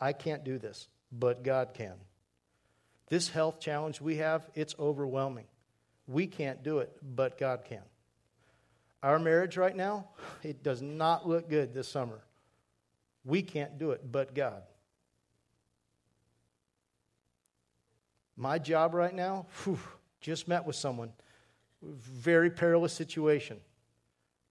I 0.00 0.12
can't 0.12 0.44
do 0.44 0.58
this, 0.58 0.86
but 1.10 1.42
God 1.42 1.74
can. 1.74 1.94
This 3.08 3.28
health 3.28 3.58
challenge 3.58 4.00
we 4.00 4.18
have, 4.18 4.48
it's 4.54 4.76
overwhelming. 4.78 5.46
We 6.06 6.28
can't 6.28 6.62
do 6.62 6.78
it, 6.78 6.92
but 7.02 7.36
God 7.36 7.64
can. 7.64 7.82
Our 9.02 9.18
marriage 9.18 9.56
right 9.56 9.74
now, 9.74 10.10
it 10.44 10.62
does 10.62 10.82
not 10.82 11.26
look 11.26 11.50
good 11.50 11.74
this 11.74 11.88
summer. 11.88 12.20
We 13.24 13.42
can't 13.42 13.76
do 13.76 13.90
it, 13.90 14.12
but 14.12 14.36
God. 14.36 14.62
My 18.36 18.60
job 18.60 18.94
right 18.94 19.14
now, 19.14 19.46
whew, 19.64 19.80
just 20.20 20.46
met 20.46 20.64
with 20.64 20.76
someone 20.76 21.10
very 21.82 22.50
perilous 22.50 22.92
situation. 22.92 23.58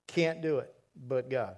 Can't 0.07 0.41
do 0.41 0.59
it, 0.59 0.73
but 1.07 1.29
God. 1.29 1.55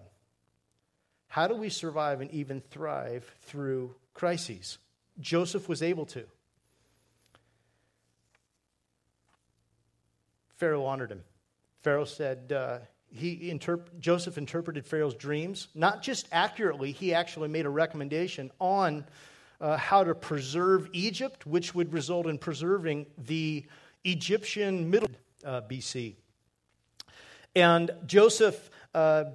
How 1.27 1.47
do 1.47 1.55
we 1.55 1.69
survive 1.69 2.21
and 2.21 2.31
even 2.31 2.61
thrive 2.61 3.29
through 3.43 3.95
crises? 4.13 4.77
Joseph 5.19 5.67
was 5.67 5.81
able 5.81 6.05
to. 6.07 6.23
Pharaoh 10.55 10.85
honored 10.85 11.11
him. 11.11 11.23
Pharaoh 11.83 12.05
said, 12.05 12.51
uh, 12.51 12.79
he 13.13 13.51
interp- 13.51 13.99
Joseph 13.99 14.37
interpreted 14.37 14.85
Pharaoh's 14.85 15.13
dreams, 15.13 15.67
not 15.75 16.01
just 16.01 16.27
accurately, 16.31 16.91
he 16.91 17.13
actually 17.13 17.47
made 17.47 17.65
a 17.65 17.69
recommendation 17.69 18.51
on 18.59 19.05
uh, 19.61 19.77
how 19.77 20.03
to 20.03 20.13
preserve 20.13 20.89
Egypt, 20.93 21.45
which 21.45 21.73
would 21.73 21.93
result 21.93 22.27
in 22.27 22.37
preserving 22.37 23.05
the 23.17 23.65
Egyptian 24.03 24.89
middle 24.89 25.09
uh, 25.45 25.61
BC. 25.61 26.15
And 27.55 27.91
Joseph 28.05 28.69
uh, 28.93 29.25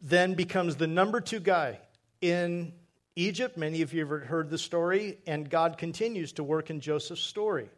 then 0.00 0.34
becomes 0.34 0.76
the 0.76 0.86
number 0.86 1.20
two 1.20 1.40
guy 1.40 1.78
in 2.20 2.72
Egypt. 3.16 3.56
Many 3.56 3.82
of 3.82 3.92
you 3.92 4.06
have 4.06 4.26
heard 4.26 4.50
the 4.50 4.58
story, 4.58 5.18
and 5.26 5.48
God 5.48 5.76
continues 5.76 6.32
to 6.32 6.44
work 6.44 6.70
in 6.70 6.80
Joseph's 6.80 7.22
story. 7.22 7.68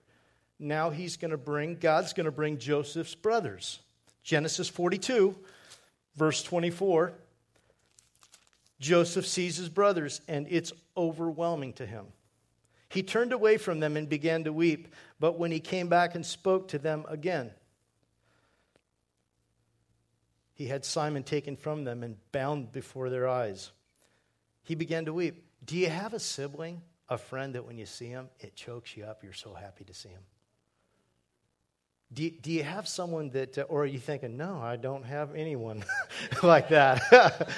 Now 0.58 0.90
he's 0.90 1.16
going 1.16 1.30
to 1.30 1.38
bring, 1.38 1.76
God's 1.76 2.12
going 2.12 2.26
to 2.26 2.32
bring 2.32 2.58
Joseph's 2.58 3.14
brothers. 3.14 3.80
Genesis 4.22 4.68
42, 4.68 5.34
verse 6.16 6.42
24. 6.42 7.14
Joseph 8.78 9.26
sees 9.26 9.56
his 9.56 9.68
brothers, 9.68 10.20
and 10.28 10.46
it's 10.50 10.72
overwhelming 10.96 11.72
to 11.74 11.86
him. 11.86 12.06
He 12.90 13.04
turned 13.04 13.32
away 13.32 13.56
from 13.56 13.78
them 13.78 13.96
and 13.96 14.08
began 14.08 14.44
to 14.44 14.52
weep, 14.52 14.88
but 15.20 15.38
when 15.38 15.52
he 15.52 15.60
came 15.60 15.88
back 15.88 16.16
and 16.16 16.26
spoke 16.26 16.68
to 16.68 16.78
them 16.78 17.04
again, 17.08 17.52
he 20.54 20.66
had 20.66 20.84
Simon 20.84 21.22
taken 21.22 21.56
from 21.56 21.84
them 21.84 22.02
and 22.02 22.16
bound 22.32 22.72
before 22.72 23.08
their 23.08 23.28
eyes. 23.28 23.70
He 24.64 24.74
began 24.74 25.04
to 25.04 25.12
weep. 25.12 25.46
Do 25.64 25.76
you 25.76 25.88
have 25.88 26.14
a 26.14 26.18
sibling, 26.18 26.82
a 27.08 27.16
friend 27.16 27.54
that 27.54 27.64
when 27.64 27.78
you 27.78 27.86
see 27.86 28.08
him, 28.08 28.28
it 28.40 28.56
chokes 28.56 28.96
you 28.96 29.04
up? 29.04 29.22
You're 29.22 29.32
so 29.34 29.54
happy 29.54 29.84
to 29.84 29.94
see 29.94 30.08
him. 30.08 30.22
Do 32.12 32.24
you, 32.24 32.30
do 32.32 32.50
you 32.50 32.64
have 32.64 32.88
someone 32.88 33.30
that, 33.30 33.56
uh, 33.56 33.62
or 33.68 33.84
are 33.84 33.86
you 33.86 34.00
thinking, 34.00 34.36
no, 34.36 34.60
I 34.60 34.74
don't 34.74 35.04
have 35.04 35.36
anyone 35.36 35.84
like 36.42 36.70
that? 36.70 37.48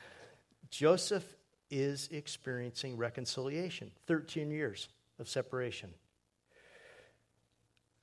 Joseph 0.70 1.24
is 1.70 2.08
experiencing 2.10 2.96
reconciliation 2.96 3.90
13 4.06 4.50
years 4.50 4.88
of 5.18 5.28
separation. 5.28 5.90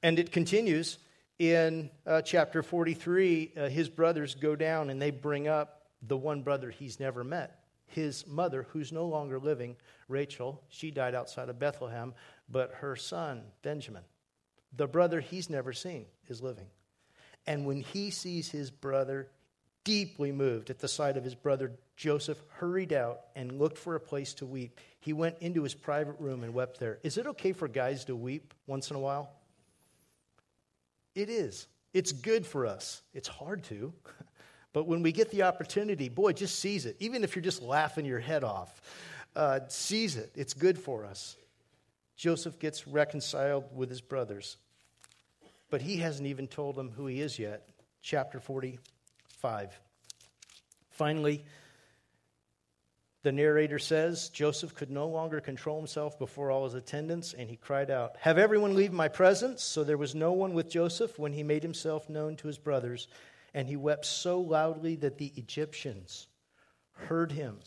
And 0.04 0.19
it 0.19 0.32
continues 0.32 0.97
in 1.39 1.89
uh, 2.06 2.21
chapter 2.21 2.62
43. 2.62 3.54
Uh, 3.58 3.69
his 3.69 3.89
brothers 3.89 4.36
go 4.36 4.56
down 4.56 4.89
and 4.89 5.01
they 5.01 5.12
bring 5.12 5.47
up 5.47 5.84
the 6.01 6.17
one 6.17 6.41
brother 6.41 6.69
he's 6.69 6.99
never 6.99 7.23
met. 7.23 7.60
His 7.88 8.28
mother, 8.28 8.67
who's 8.69 8.91
no 8.91 9.06
longer 9.06 9.39
living, 9.39 9.75
Rachel, 10.08 10.62
she 10.69 10.91
died 10.91 11.15
outside 11.15 11.49
of 11.49 11.60
Bethlehem, 11.60 12.13
but 12.49 12.73
her 12.80 12.95
son, 12.95 13.43
Benjamin, 13.62 14.04
the 14.75 14.88
brother 14.88 15.21
he's 15.21 15.49
never 15.49 15.71
seen, 15.71 16.06
is 16.28 16.41
living. 16.41 16.67
And 17.47 17.65
when 17.65 17.82
he 17.82 18.10
sees 18.10 18.49
his 18.49 18.71
brother, 18.71 19.30
deeply 19.86 20.34
moved 20.34 20.69
at 20.69 20.80
the 20.80 20.88
sight 20.89 21.15
of 21.15 21.24
his 21.24 21.36
brother 21.36 21.71
Joseph, 21.95 22.41
hurried 22.50 22.91
out 22.91 23.21
and 23.36 23.58
looked 23.58 23.78
for 23.78 23.95
a 23.95 24.00
place 24.00 24.34
to 24.36 24.45
weep. 24.45 24.82
He 25.00 25.13
went 25.13 25.38
into 25.39 25.63
his 25.63 25.74
private 25.74 26.19
room 26.19 26.43
and 26.43 26.54
wept 26.54 26.80
there. 26.80 27.00
Is 27.04 27.17
it 27.17 27.26
okay 27.28 27.54
for 27.54 27.69
guys 27.69 28.06
to 28.06 28.15
weep 28.15 28.54
once 28.67 28.89
in 28.89 28.98
a 28.98 29.00
while? 29.00 29.32
It 31.13 31.30
is. 31.30 31.67
It's 31.93 32.12
good 32.12 32.45
for 32.45 32.65
us. 32.65 33.02
It's 33.13 33.30
hard 33.30 33.63
to. 33.65 33.93
But 34.74 34.88
when 34.88 35.04
we 35.04 35.13
get 35.13 35.32
the 35.32 35.43
opportunity, 35.43 36.10
boy, 36.10 36.34
just 36.34 36.60
seize 36.60 36.86
it. 36.86 36.98
Even 37.00 37.24
if 37.24 37.34
you're 37.34 37.41
just 37.41 37.62
laughing 37.62 38.04
your 38.04 38.19
head 38.19 38.43
off, 38.43 38.82
uh, 39.34 39.62
seize 39.69 40.17
it. 40.17 40.34
It's 40.36 40.54
good 40.54 40.78
for 40.78 41.06
us. 41.06 41.38
Joseph 42.17 42.60
gets 42.60 42.86
reconciled 42.86 43.63
with 43.74 43.89
his 43.89 44.02
brothers, 44.02 44.58
but 45.69 45.82
he 45.82 45.95
hasn't 45.95 46.28
even 46.28 46.45
told 46.45 46.76
them 46.76 46.91
who 46.91 47.06
he 47.06 47.21
is 47.21 47.39
yet. 47.39 47.69
Chapter 48.02 48.41
45. 49.45 49.79
Finally, 50.89 51.45
the 53.21 53.31
narrator 53.31 53.77
says 53.77 54.29
Joseph 54.29 54.73
could 54.73 54.89
no 54.89 55.08
longer 55.08 55.39
control 55.39 55.77
himself 55.77 56.17
before 56.17 56.49
all 56.49 56.63
his 56.63 56.73
attendants, 56.73 57.34
and 57.34 57.47
he 57.47 57.55
cried 57.55 57.91
out, 57.91 58.17
Have 58.21 58.39
everyone 58.39 58.73
leave 58.73 58.91
my 58.91 59.08
presence? 59.08 59.63
So 59.63 59.84
there 59.84 59.99
was 59.99 60.15
no 60.15 60.31
one 60.31 60.55
with 60.55 60.67
Joseph 60.67 61.19
when 61.19 61.31
he 61.31 61.43
made 61.43 61.62
himself 61.62 62.10
known 62.10 62.38
to 62.38 62.47
his 62.47 62.58
brothers, 62.58 63.08
and 63.53 63.67
he 63.67 63.75
wept 63.75 64.08
so 64.08 64.39
loudly 64.39 64.95
that 64.95 65.19
the 65.19 65.31
Egyptians 65.36 66.25
heard 66.93 67.31
him, 67.31 67.60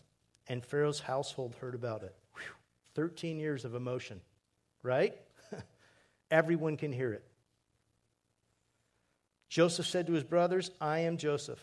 and 0.49 0.65
Pharaoh's 0.65 0.99
household 0.99 1.55
heard 1.61 1.75
about 1.75 2.03
it. 2.03 2.13
Whew. 2.33 2.43
13 2.95 3.39
years 3.39 3.63
of 3.63 3.73
emotion, 3.73 4.19
right? 4.83 5.15
Everyone 6.29 6.75
can 6.75 6.91
hear 6.91 7.13
it. 7.13 7.28
Joseph 9.49 9.87
said 9.87 10.07
to 10.07 10.13
his 10.13 10.23
brothers, 10.23 10.71
I 10.79 10.99
am 10.99 11.17
Joseph. 11.17 11.59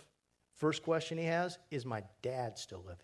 First 0.57 0.83
question 0.83 1.19
he 1.19 1.25
has 1.25 1.59
is 1.71 1.87
my 1.87 2.03
dad 2.21 2.59
still 2.59 2.83
living? 2.85 2.99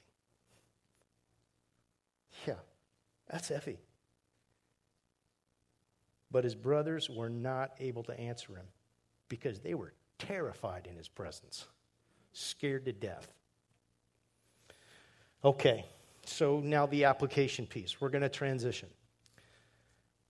Yeah, 2.47 2.55
that's 3.31 3.51
Effie. 3.51 3.79
But 6.31 6.45
his 6.45 6.55
brothers 6.55 7.09
were 7.09 7.29
not 7.29 7.73
able 7.79 8.03
to 8.05 8.19
answer 8.19 8.57
him 8.57 8.67
because 9.29 9.61
they 9.61 9.75
were 9.75 9.93
terrified 10.19 10.89
in 10.91 10.97
his 10.97 11.09
presence, 11.09 11.67
scared 12.33 12.87
to 12.87 12.93
death. 12.93 13.33
Okay, 15.45 15.85
so 16.25 16.61
now 16.61 16.87
the 16.87 17.05
application 17.05 17.67
piece. 17.67 18.01
We're 18.01 18.09
going 18.09 18.23
to 18.23 18.29
transition. 18.29 18.89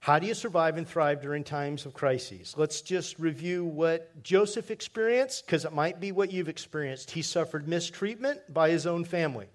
How 0.02 0.18
do 0.18 0.26
you 0.26 0.34
survive 0.34 0.78
and 0.78 0.88
thrive 0.88 1.22
during 1.22 1.44
times 1.44 1.86
of 1.86 1.94
crises? 1.94 2.54
Let's 2.56 2.82
just 2.82 3.20
review 3.20 3.64
what 3.64 4.20
Joseph 4.24 4.72
experienced, 4.72 5.46
because 5.46 5.64
it 5.64 5.72
might 5.72 6.00
be 6.00 6.10
what 6.10 6.32
you've 6.32 6.48
experienced. 6.48 7.12
He 7.12 7.22
suffered 7.22 7.68
mistreatment 7.68 8.52
by 8.52 8.70
his 8.70 8.84
own 8.84 9.04
family. 9.04 9.46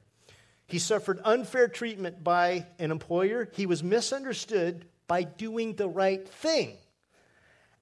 He 0.66 0.80
suffered 0.80 1.20
unfair 1.26 1.68
treatment 1.68 2.24
by 2.24 2.66
an 2.80 2.92
employer. 2.92 3.50
He 3.56 3.66
was 3.66 3.84
misunderstood 3.84 4.86
by 5.06 5.24
doing 5.24 5.76
the 5.76 5.90
right 5.90 6.26
thing. 6.26 6.78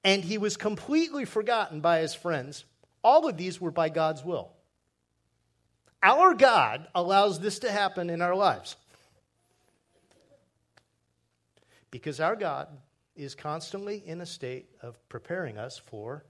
And 0.03 0.23
he 0.23 0.39
was 0.39 0.57
completely 0.57 1.25
forgotten 1.25 1.81
by 1.81 1.99
his 1.99 2.15
friends. 2.15 2.65
All 3.03 3.29
of 3.29 3.37
these 3.37 3.61
were 3.61 3.69
by 3.69 3.89
God's 3.89 4.25
will. 4.25 4.49
Our 6.01 6.33
God 6.33 6.87
allows 6.95 7.39
this 7.39 7.59
to 7.59 7.71
happen 7.71 8.09
in 8.09 8.23
our 8.23 8.35
lives. 8.35 8.75
Because 11.95 12.19
our 12.19 12.35
God 12.35 12.67
is 13.15 13.35
constantly 13.35 14.03
in 14.05 14.19
a 14.19 14.25
state 14.25 14.67
of 14.81 14.97
preparing 15.07 15.57
us 15.57 15.77
for 15.77 16.25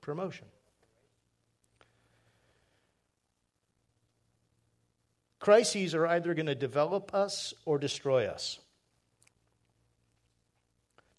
promotion. 0.00 0.46
Crises 5.38 5.94
are 5.94 6.06
either 6.06 6.32
going 6.32 6.46
to 6.46 6.54
develop 6.54 7.12
us 7.14 7.52
or 7.66 7.78
destroy 7.78 8.24
us. 8.24 8.58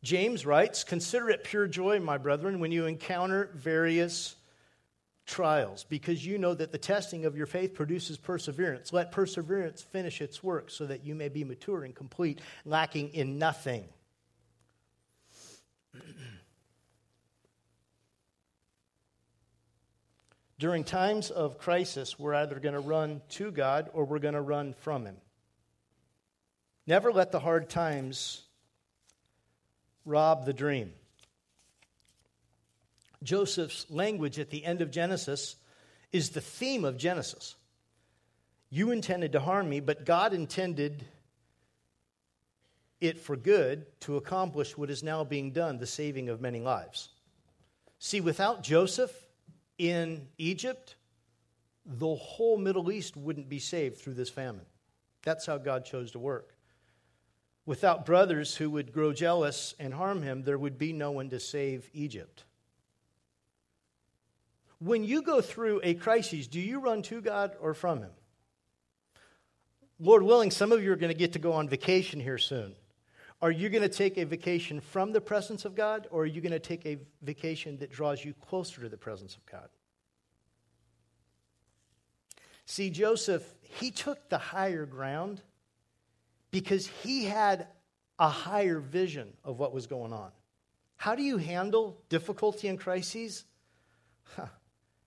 James 0.01 0.43
writes, 0.43 0.83
Consider 0.83 1.29
it 1.29 1.43
pure 1.43 1.67
joy, 1.67 1.99
my 1.99 2.17
brethren, 2.17 2.59
when 2.59 2.71
you 2.71 2.87
encounter 2.87 3.51
various 3.53 4.37
trials, 5.29 5.85
because 5.87 6.25
you 6.25 6.37
know 6.39 6.53
that 6.53 6.71
the 6.71 6.77
testing 6.77 7.25
of 7.25 7.37
your 7.37 7.45
faith 7.45 7.73
produces 7.75 8.17
perseverance. 8.17 8.91
Let 8.91 9.11
perseverance 9.11 9.81
finish 9.81 10.21
its 10.21 10.43
work, 10.43 10.71
so 10.71 10.87
that 10.87 11.05
you 11.05 11.13
may 11.15 11.29
be 11.29 11.43
mature 11.43 11.83
and 11.83 11.95
complete, 11.95 12.41
lacking 12.65 13.13
in 13.13 13.37
nothing. 13.37 13.85
During 20.57 20.83
times 20.83 21.29
of 21.29 21.59
crisis, 21.59 22.17
we're 22.19 22.33
either 22.33 22.59
going 22.59 22.73
to 22.73 22.81
run 22.81 23.21
to 23.29 23.51
God 23.51 23.91
or 23.93 24.05
we're 24.05 24.19
going 24.19 24.33
to 24.33 24.41
run 24.41 24.73
from 24.73 25.05
Him. 25.05 25.17
Never 26.87 27.13
let 27.13 27.31
the 27.31 27.39
hard 27.39 27.69
times 27.69 28.41
rob 30.05 30.45
the 30.45 30.53
dream. 30.53 30.91
Joseph's 33.23 33.85
language 33.89 34.39
at 34.39 34.49
the 34.49 34.63
end 34.63 34.81
of 34.81 34.91
Genesis 34.91 35.55
is 36.11 36.29
the 36.29 36.41
theme 36.41 36.85
of 36.85 36.97
Genesis. 36.97 37.55
You 38.69 38.91
intended 38.91 39.33
to 39.33 39.39
harm 39.39 39.69
me, 39.69 39.79
but 39.79 40.05
God 40.05 40.33
intended 40.33 41.05
it 43.01 43.19
for 43.19 43.35
good 43.35 43.85
to 44.01 44.17
accomplish 44.17 44.77
what 44.77 44.89
is 44.89 45.03
now 45.03 45.23
being 45.23 45.51
done, 45.51 45.77
the 45.77 45.87
saving 45.87 46.29
of 46.29 46.41
many 46.41 46.59
lives. 46.59 47.09
See, 47.97 48.21
without 48.21 48.63
Joseph, 48.63 49.11
in 49.77 50.27
Egypt, 50.37 50.95
the 51.85 52.13
whole 52.15 52.57
Middle 52.57 52.91
East 52.91 53.17
wouldn't 53.17 53.49
be 53.49 53.59
saved 53.59 53.97
through 53.97 54.13
this 54.13 54.29
famine. 54.29 54.65
That's 55.23 55.45
how 55.45 55.57
God 55.57 55.85
chose 55.85 56.11
to 56.11 56.19
work. 56.19 56.53
Without 57.65 58.05
brothers 58.05 58.55
who 58.55 58.69
would 58.69 58.93
grow 58.93 59.13
jealous 59.13 59.73
and 59.79 59.93
harm 59.93 60.21
him, 60.21 60.43
there 60.43 60.57
would 60.57 60.77
be 60.77 60.93
no 60.93 61.11
one 61.11 61.29
to 61.29 61.39
save 61.39 61.89
Egypt. 61.93 62.43
When 64.79 65.03
you 65.03 65.21
go 65.21 65.41
through 65.41 65.81
a 65.83 65.93
crisis, 65.93 66.47
do 66.47 66.59
you 66.59 66.79
run 66.79 67.01
to 67.03 67.21
God 67.21 67.55
or 67.59 67.73
from 67.73 67.99
Him? 67.99 68.11
Lord 69.99 70.23
willing, 70.23 70.51
some 70.51 70.71
of 70.71 70.81
you 70.81 70.91
are 70.93 70.95
going 70.95 71.11
to 71.11 71.17
get 71.17 71.33
to 71.33 71.39
go 71.39 71.51
on 71.51 71.67
vacation 71.67 72.19
here 72.21 72.37
soon. 72.37 72.75
Are 73.41 73.51
you 73.51 73.69
going 73.69 73.83
to 73.83 73.89
take 73.89 74.17
a 74.17 74.25
vacation 74.25 74.79
from 74.79 75.11
the 75.11 75.21
presence 75.21 75.65
of 75.65 75.75
God, 75.75 76.07
or 76.11 76.23
are 76.23 76.25
you 76.25 76.41
going 76.41 76.51
to 76.51 76.59
take 76.59 76.85
a 76.85 76.97
vacation 77.21 77.77
that 77.79 77.91
draws 77.91 78.23
you 78.23 78.33
closer 78.33 78.81
to 78.81 78.89
the 78.89 78.97
presence 78.97 79.35
of 79.35 79.45
God? 79.45 79.69
See, 82.65 82.89
Joseph, 82.89 83.43
he 83.61 83.91
took 83.91 84.29
the 84.29 84.37
higher 84.37 84.85
ground 84.85 85.41
because 86.51 86.87
he 86.87 87.25
had 87.25 87.67
a 88.17 88.29
higher 88.29 88.79
vision 88.79 89.33
of 89.43 89.57
what 89.57 89.73
was 89.73 89.87
going 89.87 90.13
on. 90.13 90.31
How 90.97 91.15
do 91.15 91.23
you 91.23 91.37
handle 91.37 91.97
difficulty 92.09 92.67
and 92.67 92.79
crises? 92.79 93.45
Huh. 94.35 94.47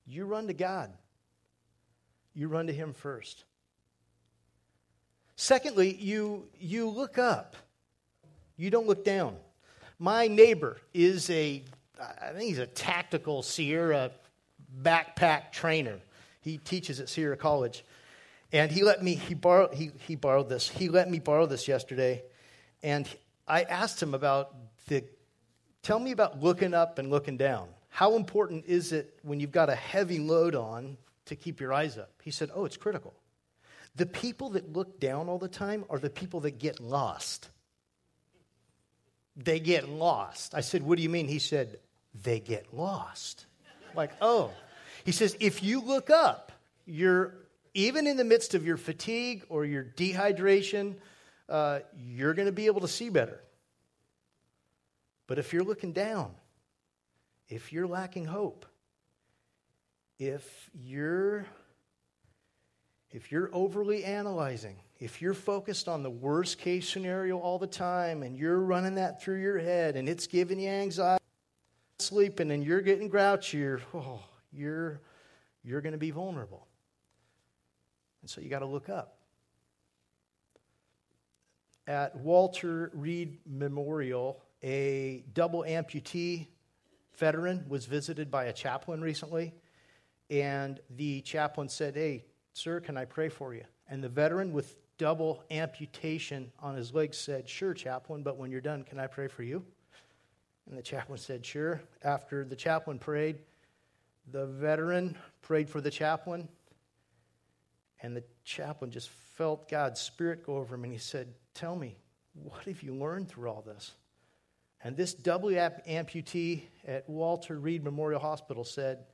You 0.07 0.25
run 0.25 0.47
to 0.49 0.55
God, 0.55 0.91
you 2.35 2.49
run 2.49 2.67
to 2.67 2.73
Him 2.73 2.93
first. 2.93 3.45
Secondly, 5.37 5.95
you, 5.95 6.47
you 6.61 6.89
look 6.89 7.19
up. 7.19 7.57
You 8.57 8.71
don't 8.71 8.87
look 8.87 9.05
down. 9.05 9.37
My 9.99 10.29
neighbor 10.29 10.77
is 10.95 11.31
a, 11.31 11.63
I 12.01 12.33
think 12.33 12.43
he's 12.49 12.59
a 12.59 12.67
tactical 12.67 13.43
Sierra 13.43 14.11
backpack 14.83 15.53
trainer. 15.53 15.99
He 16.43 16.59
teaches 16.59 17.01
at 17.01 17.09
Sierra 17.09 17.37
College. 17.37 17.85
And 18.53 18.71
he 18.71 18.83
let 18.83 19.03
me, 19.03 19.15
he 19.15 19.35
borrowed, 19.35 19.75
he, 19.75 19.91
he 20.07 20.15
borrowed 20.15 20.49
this. 20.49 20.69
He 20.69 20.89
let 20.89 21.11
me 21.11 21.19
borrow 21.19 21.47
this 21.47 21.67
yesterday. 21.67 22.23
And 22.83 23.09
I 23.49 23.63
asked 23.63 24.03
him 24.03 24.15
about 24.15 24.55
the, 24.89 25.05
tell 25.83 25.99
me 25.99 26.13
about 26.13 26.43
looking 26.43 26.75
up 26.75 26.99
and 26.99 27.11
looking 27.11 27.37
down. 27.37 27.69
How 27.93 28.17
important 28.17 28.65
is 28.67 28.93
it 28.93 29.19
when 29.23 29.39
you've 29.39 29.53
got 29.53 29.71
a 29.71 29.75
heavy 29.75 30.19
load 30.19 30.55
on 30.55 30.97
to 31.27 31.37
keep 31.37 31.61
your 31.61 31.73
eyes 31.73 31.97
up? 31.97 32.11
He 32.25 32.31
said, 32.31 32.51
Oh, 32.55 32.65
it's 32.65 32.77
critical. 32.77 33.15
The 33.95 34.07
people 34.07 34.51
that 34.51 34.73
look 34.73 34.99
down 34.99 35.29
all 35.29 35.39
the 35.39 35.49
time 35.49 35.85
are 35.91 35.99
the 35.99 36.11
people 36.11 36.41
that 36.41 36.59
get 36.59 36.81
lost 36.81 37.51
they 39.37 39.61
get 39.61 39.89
lost. 39.89 40.55
I 40.55 40.61
said, 40.61 40.83
What 40.83 40.97
do 40.97 41.03
you 41.03 41.09
mean? 41.09 41.27
He 41.27 41.39
said, 41.39 41.79
They 42.23 42.41
get 42.41 42.75
lost. 42.75 43.47
Like, 43.95 44.13
oh. 44.21 44.51
He 45.05 45.13
says, 45.13 45.37
If 45.41 45.63
you 45.63 45.81
look 45.81 46.11
up, 46.11 46.53
you're 46.85 47.35
even 47.75 48.07
in 48.07 48.17
the 48.17 48.25
midst 48.25 48.55
of 48.55 48.67
your 48.67 48.77
fatigue 48.77 49.45
or 49.49 49.65
your 49.65 49.85
dehydration, 49.85 50.97
uh, 51.49 51.81
you're 51.97 52.35
going 52.35 52.47
to 52.47 52.53
be 52.53 52.67
able 52.67 52.83
to 52.83 52.89
see 52.89 53.09
better. 53.09 53.41
But 55.27 55.39
if 55.39 55.53
you're 55.53 55.65
looking 55.65 55.93
down, 55.93 56.35
if 57.49 57.73
you're 57.73 57.87
lacking 57.87 58.25
hope, 58.25 58.67
if 60.19 60.71
you're 60.75 61.47
if 63.11 63.31
you're 63.31 63.51
overly 63.53 64.05
analyzing, 64.05 64.77
if 64.99 65.21
you're 65.21 65.35
focused 65.35 65.87
on 65.87 66.03
the 66.03 66.11
worst 66.11 66.59
case 66.59 66.89
scenario 66.89 67.39
all 67.39 67.59
the 67.59 67.67
time 67.67 68.23
and 68.23 68.39
you're 68.39 68.61
running 68.61 68.95
that 68.95 69.23
through 69.23 69.41
your 69.41 69.59
head 69.59 69.97
and 69.97 70.09
it's 70.09 70.27
giving 70.27 70.59
you 70.59 70.71
anxiety, 70.71 71.23
sleeping 71.99 72.51
and 72.51 72.65
you're 72.65 72.81
getting 72.81 73.09
grouchy, 73.09 73.67
oh, 73.95 74.21
you're, 74.51 75.01
you're 75.63 75.83
going 75.83 75.93
to 75.93 75.99
be 75.99 76.11
vulnerable. 76.11 76.67
And 78.23 78.31
so 78.31 78.41
you 78.41 78.49
got 78.49 78.61
to 78.61 78.67
look 78.67 78.89
up. 78.89 79.19
At 81.87 82.17
Walter 82.17 82.91
Reed 82.95 83.41
Memorial, 83.45 84.41
a 84.63 85.25
double 85.35 85.65
amputee 85.69 86.47
veteran 87.17 87.65
was 87.69 87.87
visited 87.87 88.31
by 88.31 88.45
a 88.45 88.53
chaplain 88.53 89.01
recently. 89.01 89.55
And 90.31 90.81
the 90.91 91.21
chaplain 91.23 91.69
said, 91.69 91.95
Hey, 91.95 92.25
Sir, 92.53 92.81
can 92.81 92.97
I 92.97 93.05
pray 93.05 93.29
for 93.29 93.55
you? 93.55 93.65
And 93.89 94.03
the 94.03 94.09
veteran 94.09 94.53
with 94.53 94.77
double 94.99 95.43
amputation 95.51 96.53
on 96.61 96.77
his 96.77 96.95
leg 96.95 97.15
said, 97.15 97.49
Sure, 97.49 97.75
chaplain, 97.75 98.23
but 98.23 98.37
when 98.37 98.51
you're 98.51 98.61
done, 98.61 98.85
can 98.85 98.99
I 98.99 99.07
pray 99.07 99.29
for 99.29 99.43
you? 99.43 99.65
And 100.69 100.79
the 100.79 100.83
chaplain 100.83 101.19
said, 101.19 101.45
Sure. 101.45 101.83
After 102.03 102.45
the 102.45 102.57
chaplain 102.57 102.99
prayed, 102.99 103.39
the 104.31 104.47
veteran 104.47 105.17
prayed 105.43 105.69
for 105.69 105.81
the 105.81 105.91
chaplain. 105.91 106.49
And 108.03 108.17
the 108.17 108.25
chaplain 108.45 108.91
just 108.91 109.09
felt 109.09 109.69
God's 109.69 110.01
Spirit 110.01 110.45
go 110.45 110.57
over 110.57 110.75
him 110.75 110.85
and 110.85 110.93
he 110.93 110.99
said, 110.99 111.29
Tell 111.55 111.77
me, 111.77 111.97
what 112.35 112.65
have 112.65 112.83
you 112.83 112.95
learned 112.95 113.29
through 113.29 113.49
all 113.49 113.63
this? 113.63 113.93
And 114.85 114.97
this 114.97 115.15
double 115.15 115.51
amputee 115.51 116.63
at 116.87 117.09
Walter 117.09 117.59
Reed 117.59 117.85
Memorial 117.85 118.21
Hospital 118.21 118.65
said, 118.65 119.05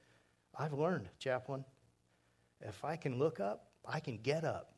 I've 0.59 0.73
learned, 0.73 1.09
chaplain, 1.19 1.65
if 2.61 2.85
I 2.85 2.97
can 2.97 3.19
look 3.19 3.39
up, 3.39 3.71
I 3.85 4.01
can 4.01 4.19
get 4.19 4.45
up. 4.45 4.73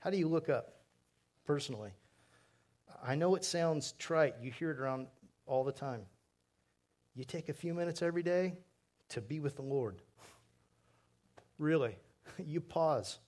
How 0.00 0.10
do 0.10 0.16
you 0.16 0.28
look 0.28 0.48
up 0.48 0.74
personally? 1.46 1.92
I 3.02 3.14
know 3.14 3.34
it 3.34 3.44
sounds 3.44 3.92
trite. 3.98 4.34
You 4.40 4.50
hear 4.50 4.70
it 4.70 4.78
around 4.78 5.06
all 5.46 5.64
the 5.64 5.72
time. 5.72 6.02
You 7.14 7.24
take 7.24 7.48
a 7.48 7.52
few 7.52 7.74
minutes 7.74 8.02
every 8.02 8.22
day 8.22 8.54
to 9.10 9.20
be 9.20 9.40
with 9.40 9.56
the 9.56 9.62
Lord. 9.62 10.02
Really. 11.58 11.96
You 12.44 12.60
pause. 12.60 13.18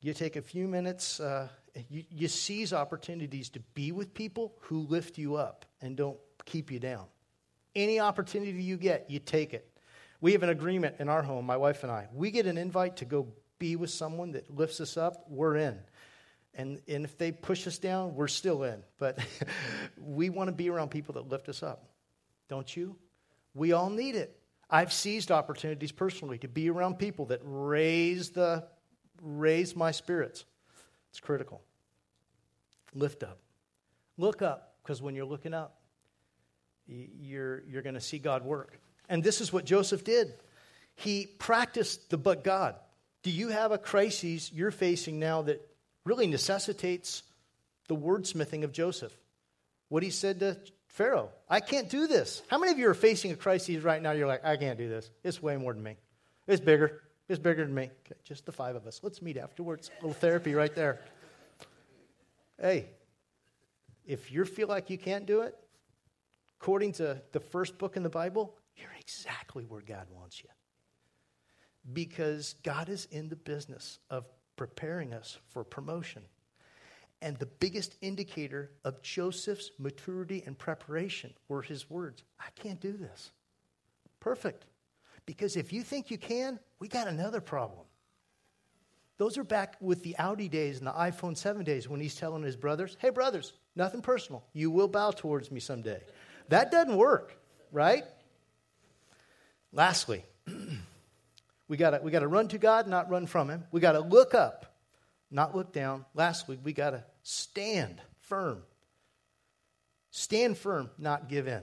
You 0.00 0.14
take 0.14 0.36
a 0.36 0.40
few 0.40 0.66
minutes, 0.66 1.20
uh, 1.20 1.48
you, 1.88 2.04
you 2.10 2.28
seize 2.28 2.72
opportunities 2.72 3.48
to 3.50 3.60
be 3.74 3.92
with 3.92 4.12
people 4.14 4.54
who 4.60 4.80
lift 4.80 5.18
you 5.18 5.36
up 5.36 5.64
and 5.80 5.96
don't 5.96 6.18
keep 6.44 6.70
you 6.70 6.78
down. 6.78 7.06
Any 7.74 8.00
opportunity 8.00 8.62
you 8.62 8.76
get, 8.76 9.10
you 9.10 9.18
take 9.18 9.54
it. 9.54 9.68
We 10.20 10.32
have 10.32 10.42
an 10.42 10.50
agreement 10.50 10.96
in 10.98 11.08
our 11.08 11.22
home, 11.22 11.46
my 11.46 11.56
wife 11.56 11.82
and 11.82 11.90
I. 11.90 12.08
We 12.12 12.30
get 12.30 12.46
an 12.46 12.58
invite 12.58 12.96
to 12.98 13.04
go 13.04 13.26
be 13.58 13.76
with 13.76 13.90
someone 13.90 14.32
that 14.32 14.54
lifts 14.54 14.80
us 14.80 14.96
up, 14.96 15.24
we're 15.28 15.56
in. 15.56 15.78
And, 16.54 16.80
and 16.86 17.04
if 17.04 17.16
they 17.16 17.32
push 17.32 17.66
us 17.66 17.78
down, 17.78 18.14
we're 18.14 18.28
still 18.28 18.64
in. 18.64 18.82
But 18.98 19.18
we 20.00 20.28
want 20.30 20.48
to 20.48 20.52
be 20.52 20.68
around 20.68 20.90
people 20.90 21.14
that 21.14 21.28
lift 21.28 21.48
us 21.48 21.62
up. 21.62 21.88
Don't 22.48 22.76
you? 22.76 22.96
We 23.54 23.72
all 23.72 23.88
need 23.88 24.16
it. 24.16 24.38
I've 24.68 24.92
seized 24.92 25.30
opportunities 25.30 25.92
personally 25.92 26.38
to 26.38 26.48
be 26.48 26.70
around 26.70 26.98
people 26.98 27.26
that 27.26 27.40
raise 27.42 28.30
the 28.30 28.66
raise 29.22 29.76
my 29.76 29.92
spirits. 29.92 30.44
It's 31.12 31.20
critical. 31.20 31.62
Lift 32.94 33.22
up. 33.22 33.38
Look 34.18 34.42
up, 34.42 34.74
because 34.82 35.00
when 35.00 35.14
you're 35.14 35.26
looking 35.26 35.54
up, 35.54 35.78
you're, 36.86 37.62
you're 37.68 37.82
going 37.82 37.94
to 37.94 38.00
see 38.00 38.18
God 38.18 38.44
work. 38.44 38.78
And 39.08 39.22
this 39.22 39.40
is 39.40 39.52
what 39.52 39.64
Joseph 39.64 40.04
did. 40.04 40.32
He 40.94 41.26
practiced 41.26 42.10
the 42.10 42.18
but 42.18 42.44
God. 42.44 42.74
Do 43.22 43.30
you 43.30 43.48
have 43.48 43.72
a 43.72 43.78
crisis 43.78 44.52
you're 44.52 44.70
facing 44.70 45.18
now 45.18 45.42
that 45.42 45.66
really 46.04 46.26
necessitates 46.26 47.22
the 47.88 47.96
wordsmithing 47.96 48.64
of 48.64 48.72
Joseph? 48.72 49.16
What 49.88 50.02
he 50.02 50.10
said 50.10 50.40
to 50.40 50.56
Pharaoh, 50.88 51.30
I 51.48 51.60
can't 51.60 51.88
do 51.88 52.06
this. 52.06 52.42
How 52.48 52.58
many 52.58 52.72
of 52.72 52.78
you 52.78 52.88
are 52.88 52.94
facing 52.94 53.32
a 53.32 53.36
crisis 53.36 53.82
right 53.82 54.02
now? 54.02 54.12
You're 54.12 54.26
like, 54.26 54.44
I 54.44 54.56
can't 54.56 54.78
do 54.78 54.88
this. 54.88 55.10
It's 55.22 55.42
way 55.42 55.56
more 55.56 55.72
than 55.72 55.82
me. 55.82 55.96
It's 56.46 56.60
bigger. 56.60 57.00
It's 57.28 57.38
bigger 57.38 57.64
than 57.64 57.74
me. 57.74 57.90
Okay, 58.04 58.18
just 58.24 58.46
the 58.46 58.52
five 58.52 58.76
of 58.76 58.86
us. 58.86 59.00
Let's 59.02 59.22
meet 59.22 59.36
afterwards. 59.36 59.90
A 60.00 60.06
little 60.06 60.20
therapy 60.20 60.54
right 60.54 60.74
there. 60.74 61.00
Hey, 62.60 62.90
if 64.04 64.30
you 64.32 64.44
feel 64.44 64.68
like 64.68 64.90
you 64.90 64.98
can't 64.98 65.26
do 65.26 65.42
it, 65.42 65.56
according 66.60 66.92
to 66.92 67.20
the 67.32 67.40
first 67.40 67.78
book 67.78 67.96
in 67.96 68.02
the 68.02 68.10
Bible, 68.10 68.54
you're 68.76 68.90
exactly 69.00 69.64
where 69.64 69.80
God 69.80 70.06
wants 70.10 70.42
you. 70.42 70.48
Because 71.92 72.54
God 72.62 72.88
is 72.88 73.06
in 73.10 73.28
the 73.28 73.36
business 73.36 73.98
of 74.10 74.26
preparing 74.56 75.12
us 75.12 75.38
for 75.48 75.64
promotion. 75.64 76.22
And 77.20 77.36
the 77.38 77.46
biggest 77.46 77.96
indicator 78.00 78.72
of 78.84 79.00
Joseph's 79.02 79.70
maturity 79.78 80.42
and 80.44 80.58
preparation 80.58 81.32
were 81.48 81.62
his 81.62 81.88
words 81.88 82.24
I 82.40 82.48
can't 82.54 82.80
do 82.80 82.92
this. 82.92 83.32
Perfect. 84.20 84.66
Because 85.24 85.56
if 85.56 85.72
you 85.72 85.82
think 85.82 86.10
you 86.10 86.18
can, 86.18 86.58
we 86.82 86.88
got 86.88 87.06
another 87.06 87.40
problem. 87.40 87.86
Those 89.16 89.38
are 89.38 89.44
back 89.44 89.76
with 89.80 90.02
the 90.02 90.16
Audi 90.18 90.48
days 90.48 90.78
and 90.78 90.86
the 90.88 90.90
iPhone 90.90 91.36
7 91.36 91.62
days 91.62 91.88
when 91.88 92.00
he's 92.00 92.16
telling 92.16 92.42
his 92.42 92.56
brothers, 92.56 92.96
hey, 93.00 93.10
brothers, 93.10 93.52
nothing 93.76 94.02
personal. 94.02 94.42
You 94.52 94.68
will 94.68 94.88
bow 94.88 95.12
towards 95.12 95.52
me 95.52 95.60
someday. 95.60 96.02
That 96.48 96.72
doesn't 96.72 96.96
work, 96.96 97.38
right? 97.70 98.02
Lastly, 99.72 100.24
we 101.68 101.76
got 101.76 102.02
we 102.02 102.10
to 102.10 102.26
run 102.26 102.48
to 102.48 102.58
God, 102.58 102.88
not 102.88 103.08
run 103.08 103.28
from 103.28 103.48
Him. 103.48 103.62
We 103.70 103.80
got 103.80 103.92
to 103.92 104.00
look 104.00 104.34
up, 104.34 104.74
not 105.30 105.54
look 105.54 105.72
down. 105.72 106.04
Lastly, 106.14 106.58
we 106.64 106.72
got 106.72 106.90
to 106.90 107.04
stand 107.22 108.02
firm. 108.22 108.60
Stand 110.10 110.58
firm, 110.58 110.90
not 110.98 111.28
give 111.28 111.46
in. 111.46 111.62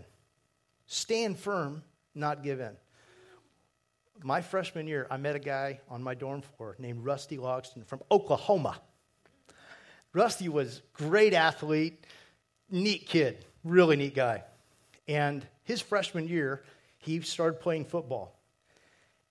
Stand 0.87 1.37
firm, 1.37 1.83
not 2.15 2.41
give 2.41 2.61
in 2.61 2.77
my 4.23 4.41
freshman 4.41 4.87
year, 4.87 5.07
I 5.09 5.17
met 5.17 5.35
a 5.35 5.39
guy 5.39 5.79
on 5.89 6.03
my 6.03 6.13
dorm 6.13 6.41
floor 6.41 6.75
named 6.79 7.03
Rusty 7.05 7.37
Logston 7.37 7.85
from 7.85 8.01
Oklahoma. 8.11 8.79
Rusty 10.13 10.49
was 10.49 10.81
great 10.93 11.33
athlete, 11.33 12.05
neat 12.69 13.07
kid, 13.07 13.45
really 13.63 13.95
neat 13.95 14.15
guy. 14.15 14.43
And 15.07 15.45
his 15.63 15.81
freshman 15.81 16.27
year, 16.27 16.63
he 16.97 17.21
started 17.21 17.61
playing 17.61 17.85
football. 17.85 18.35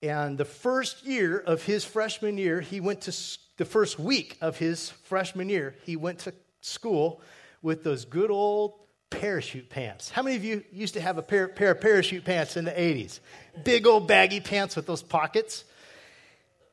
And 0.02 0.38
the 0.38 0.44
first 0.44 1.04
year 1.04 1.38
of 1.38 1.64
his 1.64 1.84
freshman 1.84 2.38
year, 2.38 2.60
he 2.60 2.80
went 2.80 3.02
to 3.02 3.38
the 3.56 3.64
first 3.64 3.98
week 3.98 4.38
of 4.40 4.58
his 4.58 4.90
freshman 4.90 5.48
year, 5.48 5.74
he 5.84 5.96
went 5.96 6.20
to 6.20 6.34
school 6.60 7.20
with 7.60 7.82
those 7.82 8.04
good 8.04 8.30
old 8.30 8.74
parachute 9.10 9.68
pants. 9.68 10.10
How 10.10 10.22
many 10.22 10.36
of 10.36 10.44
you 10.44 10.64
used 10.72 10.94
to 10.94 11.00
have 11.00 11.18
a 11.18 11.22
pair, 11.22 11.48
pair 11.48 11.72
of 11.72 11.80
parachute 11.80 12.24
pants 12.24 12.56
in 12.56 12.64
the 12.64 12.70
80s? 12.70 13.20
Big 13.64 13.86
old 13.86 14.06
baggy 14.06 14.40
pants 14.40 14.76
with 14.76 14.86
those 14.86 15.02
pockets. 15.02 15.64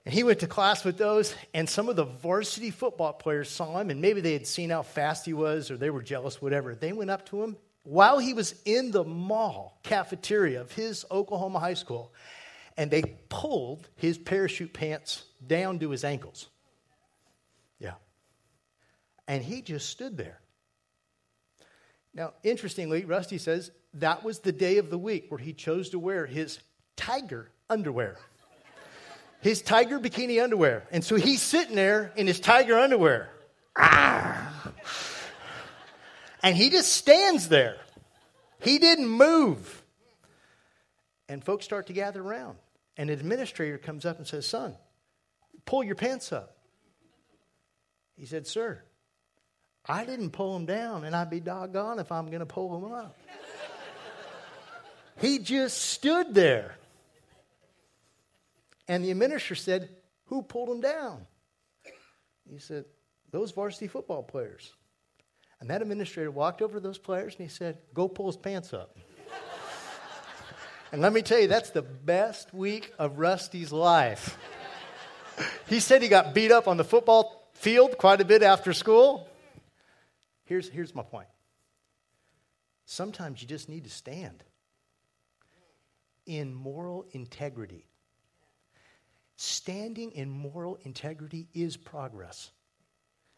And 0.06 0.14
he 0.14 0.24
went 0.24 0.42
to 0.42 0.48
class 0.48 0.84
with 0.84 0.98
those, 0.98 1.34
and 1.54 1.68
some 1.68 1.90
of 1.90 1.96
the 1.96 2.04
varsity 2.04 2.70
football 2.70 3.14
players 3.14 3.50
saw 3.50 3.80
him, 3.80 3.90
and 3.90 4.02
maybe 4.02 4.22
they 4.22 4.34
had 4.34 4.46
seen 4.46 4.70
how 4.70 4.84
fast 4.84 5.26
he 5.26 5.34
was, 5.34 5.72
or 5.72 5.78
they 5.78 5.90
were 5.90 6.04
jealous, 6.04 6.40
whatever. 6.40 6.76
They 6.76 6.94
went 6.94 7.10
up 7.10 7.26
to 7.30 7.42
him 7.42 7.58
while 7.84 8.20
he 8.20 8.34
was 8.34 8.54
in 8.66 8.92
the 8.92 9.04
mall 9.04 9.80
cafeteria 9.84 10.62
of 10.62 10.72
his 10.72 11.06
Oklahoma 11.10 11.60
high 11.60 11.74
school, 11.74 12.14
and 12.78 12.92
they 12.92 13.16
pulled 13.30 13.88
his 13.96 14.18
parachute 14.18 14.74
pants 14.74 15.24
down 15.46 15.80
to 15.80 15.90
his 15.90 16.04
ankles. 16.04 16.50
Yeah. 17.80 17.94
And 19.28 19.44
he 19.44 19.62
just 19.62 19.90
stood 19.90 20.18
there. 20.18 20.40
Now, 22.16 22.32
interestingly, 22.44 23.04
Rusty 23.04 23.38
says 23.38 23.72
that 23.96 24.24
was 24.24 24.40
the 24.40 24.54
day 24.54 24.78
of 24.78 24.90
the 24.90 24.98
week 24.98 25.26
where 25.30 25.38
he 25.38 25.52
chose 25.54 25.90
to 25.90 26.00
wear 26.00 26.26
his 26.26 26.60
tiger 26.96 27.52
underwear. 27.70 28.18
His 29.42 29.62
tiger 29.62 30.00
bikini 30.00 30.42
underwear. 30.42 30.84
And 30.92 31.04
so 31.04 31.18
he's 31.18 31.42
sitting 31.42 31.76
there 31.76 32.14
in 32.16 32.26
his 32.26 32.40
tiger 32.40 32.80
underwear. 32.80 33.30
Ah. 33.78 34.72
And 36.42 36.56
he 36.56 36.70
just 36.70 36.94
stands 36.94 37.50
there. 37.50 37.78
He 38.62 38.80
didn't 38.80 39.08
move. 39.08 39.84
And 41.28 41.44
folks 41.44 41.66
start 41.66 41.88
to 41.88 41.94
gather 41.94 42.22
around. 42.22 42.58
And 42.98 43.10
an 43.10 43.20
administrator 43.20 43.78
comes 43.78 44.06
up 44.06 44.20
and 44.20 44.26
says, 44.26 44.48
Son, 44.48 44.76
pull 45.66 45.84
your 45.84 45.96
pants 45.96 46.32
up. 46.32 46.56
He 48.16 48.26
said, 48.26 48.48
Sir, 48.48 48.82
I 49.88 50.06
didn't 50.06 50.32
pull 50.32 50.56
him 50.56 50.66
down, 50.66 51.04
and 51.04 51.16
I'd 51.16 51.30
be 51.30 51.40
doggone 51.40 52.00
if 52.00 52.12
I'm 52.12 52.28
going 52.28 52.40
to 52.40 52.46
pull 52.46 52.76
him 52.78 52.92
up. 52.92 53.16
he 55.22 55.40
just 55.40 55.80
stood 55.80 56.34
there. 56.34 56.76
And 58.88 59.04
the 59.04 59.12
administrator 59.12 59.56
said, 59.56 59.90
Who 60.26 60.42
pulled 60.42 60.70
him 60.70 60.82
down? 60.82 61.26
He 62.50 62.60
said, 62.60 62.86
Those 63.32 63.52
varsity 63.52 63.88
football 63.88 64.24
players. 64.24 64.74
And 65.60 65.70
that 65.70 65.82
administrator 65.82 66.32
walked 66.32 66.62
over 66.62 66.76
to 66.76 66.80
those 66.80 66.98
players 66.98 67.36
and 67.38 67.48
he 67.48 67.54
said, 67.54 67.78
Go 67.94 68.08
pull 68.08 68.28
his 68.28 68.38
pants 68.38 68.74
up. 68.74 68.96
and 70.92 71.02
let 71.02 71.14
me 71.14 71.22
tell 71.22 71.40
you, 71.40 71.48
that's 71.48 71.72
the 71.72 71.82
best 71.82 72.54
week 72.54 72.94
of 73.00 73.20
Rusty's 73.20 73.72
life. 73.72 74.38
he 75.68 75.80
said 75.80 76.02
he 76.02 76.08
got 76.08 76.34
beat 76.34 76.52
up 76.52 76.68
on 76.68 76.78
the 76.78 76.84
football 76.84 77.50
field 77.54 77.98
quite 77.98 78.22
a 78.22 78.26
bit 78.26 78.44
after 78.44 78.74
school. 78.74 79.28
Here's, 80.46 80.70
here's 80.70 80.96
my 80.96 81.04
point. 81.04 81.28
Sometimes 82.86 83.42
you 83.42 83.48
just 83.48 83.68
need 83.68 83.84
to 83.84 83.90
stand 83.90 84.44
in 86.26 86.54
moral 86.54 87.06
integrity. 87.12 87.86
Standing 89.38 90.12
in 90.12 90.30
moral 90.30 90.80
integrity 90.84 91.48
is 91.54 91.78
progress. 91.78 92.52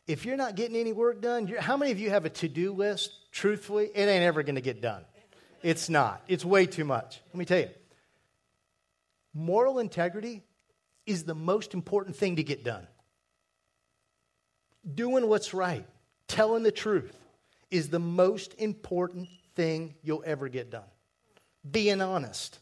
If 0.06 0.26
you're 0.26 0.38
not 0.38 0.56
getting 0.56 0.78
any 0.78 0.94
work 0.94 1.22
done, 1.22 1.48
how 1.60 1.76
many 1.76 1.92
of 1.92 2.00
you 2.00 2.10
have 2.10 2.26
a 2.26 2.30
to 2.30 2.48
do 2.48 2.74
list? 2.74 3.12
Truthfully, 3.32 3.90
it 3.94 4.08
ain't 4.08 4.24
ever 4.24 4.44
going 4.44 4.56
to 4.56 4.62
get 4.62 4.82
done. 4.82 5.04
It's 5.64 5.90
not. 5.90 6.22
It's 6.28 6.46
way 6.46 6.66
too 6.66 6.86
much. 6.86 7.22
Let 7.28 7.36
me 7.36 7.46
tell 7.46 7.60
you 7.60 7.70
moral 9.34 9.80
integrity 9.80 10.44
is 11.06 11.24
the 11.24 11.36
most 11.36 11.74
important 11.74 12.16
thing 12.16 12.38
to 12.38 12.44
get 12.44 12.64
done. 12.64 12.88
Doing 14.96 15.28
what's 15.28 15.54
right 15.54 15.86
telling 16.28 16.64
the 16.64 16.72
truth 16.72 17.18
is 17.72 17.90
the 17.90 18.00
most 18.00 18.54
important 18.58 19.30
thing 19.56 19.96
you'll 20.04 20.24
ever 20.26 20.50
get 20.50 20.70
done. 20.70 20.84
Being 21.70 22.02
honest, 22.02 22.60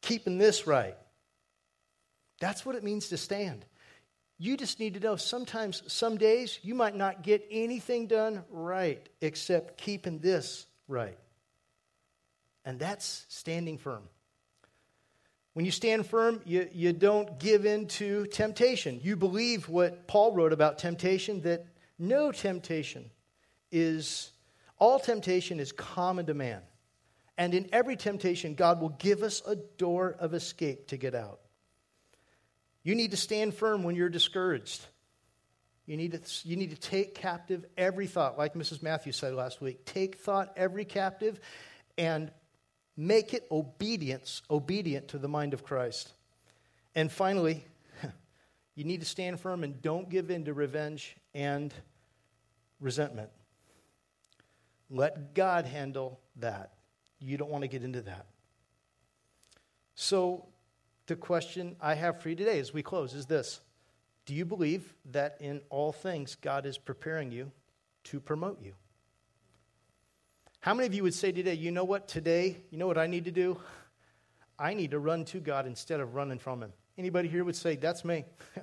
keeping 0.00 0.38
this 0.38 0.66
right. 0.66 0.96
That's 2.40 2.66
what 2.66 2.74
it 2.74 2.82
means 2.82 3.08
to 3.08 3.16
stand. 3.16 3.64
You 4.38 4.56
just 4.56 4.80
need 4.80 4.94
to 4.94 5.00
know 5.00 5.14
sometimes, 5.14 5.82
some 5.86 6.16
days, 6.16 6.58
you 6.62 6.74
might 6.74 6.96
not 6.96 7.22
get 7.22 7.46
anything 7.50 8.08
done 8.08 8.42
right 8.50 9.08
except 9.20 9.78
keeping 9.78 10.18
this 10.18 10.66
right. 10.88 11.18
And 12.64 12.78
that's 12.78 13.24
standing 13.28 13.78
firm. 13.78 14.02
When 15.54 15.64
you 15.66 15.70
stand 15.70 16.06
firm, 16.06 16.40
you, 16.44 16.68
you 16.72 16.92
don't 16.92 17.38
give 17.38 17.66
in 17.66 17.86
to 17.88 18.26
temptation. 18.26 19.00
You 19.02 19.16
believe 19.16 19.68
what 19.68 20.06
Paul 20.08 20.34
wrote 20.34 20.52
about 20.52 20.78
temptation 20.78 21.42
that 21.42 21.66
no 21.98 22.32
temptation 22.32 23.10
is, 23.70 24.30
all 24.78 24.98
temptation 24.98 25.60
is 25.60 25.72
common 25.72 26.26
to 26.26 26.34
man. 26.34 26.62
And 27.36 27.54
in 27.54 27.68
every 27.72 27.96
temptation, 27.96 28.54
God 28.54 28.80
will 28.80 28.90
give 28.90 29.22
us 29.22 29.42
a 29.46 29.56
door 29.56 30.16
of 30.18 30.32
escape 30.32 30.88
to 30.88 30.96
get 30.96 31.14
out. 31.14 31.40
You 32.82 32.94
need 32.94 33.10
to 33.12 33.16
stand 33.16 33.54
firm 33.54 33.82
when 33.82 33.94
you're 33.94 34.08
discouraged. 34.08 34.84
You 35.86 35.96
need, 35.96 36.12
to, 36.12 36.48
you 36.48 36.56
need 36.56 36.70
to 36.70 36.76
take 36.76 37.14
captive 37.14 37.64
every 37.76 38.06
thought, 38.06 38.38
like 38.38 38.54
Mrs. 38.54 38.82
Matthews 38.82 39.16
said 39.16 39.34
last 39.34 39.60
week. 39.60 39.84
Take 39.84 40.18
thought 40.18 40.52
every 40.56 40.84
captive 40.84 41.40
and 41.98 42.30
Make 42.96 43.32
it 43.34 43.46
obedience, 43.50 44.42
obedient 44.50 45.08
to 45.08 45.18
the 45.18 45.28
mind 45.28 45.54
of 45.54 45.64
Christ. 45.64 46.12
And 46.94 47.10
finally, 47.10 47.64
you 48.74 48.84
need 48.84 49.00
to 49.00 49.06
stand 49.06 49.40
firm 49.40 49.64
and 49.64 49.80
don't 49.80 50.10
give 50.10 50.30
in 50.30 50.44
to 50.44 50.54
revenge 50.54 51.16
and 51.34 51.72
resentment. 52.80 53.30
Let 54.90 55.34
God 55.34 55.64
handle 55.64 56.20
that. 56.36 56.72
You 57.18 57.38
don't 57.38 57.50
want 57.50 57.62
to 57.62 57.68
get 57.68 57.82
into 57.82 58.02
that. 58.02 58.26
So, 59.94 60.46
the 61.06 61.16
question 61.16 61.76
I 61.80 61.94
have 61.94 62.20
for 62.20 62.28
you 62.28 62.36
today 62.36 62.58
as 62.58 62.72
we 62.72 62.82
close 62.82 63.14
is 63.14 63.26
this 63.26 63.60
Do 64.26 64.34
you 64.34 64.44
believe 64.44 64.94
that 65.10 65.36
in 65.40 65.62
all 65.70 65.92
things 65.92 66.34
God 66.34 66.66
is 66.66 66.76
preparing 66.78 67.30
you 67.30 67.50
to 68.04 68.20
promote 68.20 68.62
you? 68.62 68.74
How 70.62 70.74
many 70.74 70.86
of 70.86 70.94
you 70.94 71.02
would 71.02 71.12
say 71.12 71.32
today, 71.32 71.54
you 71.54 71.72
know 71.72 71.82
what, 71.82 72.06
today, 72.06 72.56
you 72.70 72.78
know 72.78 72.86
what 72.86 72.96
I 72.96 73.08
need 73.08 73.24
to 73.24 73.32
do? 73.32 73.58
I 74.60 74.74
need 74.74 74.92
to 74.92 75.00
run 75.00 75.24
to 75.24 75.40
God 75.40 75.66
instead 75.66 75.98
of 75.98 76.14
running 76.14 76.38
from 76.38 76.62
Him. 76.62 76.72
Anybody 76.96 77.26
here 77.28 77.42
would 77.42 77.56
say, 77.56 77.74
that's 77.74 78.04
me. 78.04 78.24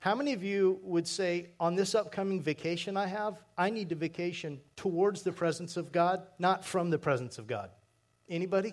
How 0.00 0.16
many 0.16 0.32
of 0.32 0.42
you 0.42 0.80
would 0.82 1.06
say, 1.06 1.50
on 1.60 1.76
this 1.76 1.94
upcoming 1.94 2.42
vacation 2.42 2.96
I 2.96 3.06
have, 3.06 3.38
I 3.56 3.70
need 3.70 3.88
to 3.90 3.94
vacation 3.94 4.60
towards 4.74 5.22
the 5.22 5.30
presence 5.30 5.76
of 5.76 5.92
God, 5.92 6.26
not 6.40 6.64
from 6.64 6.90
the 6.90 6.98
presence 6.98 7.38
of 7.38 7.46
God? 7.46 7.70
Anybody? 8.28 8.72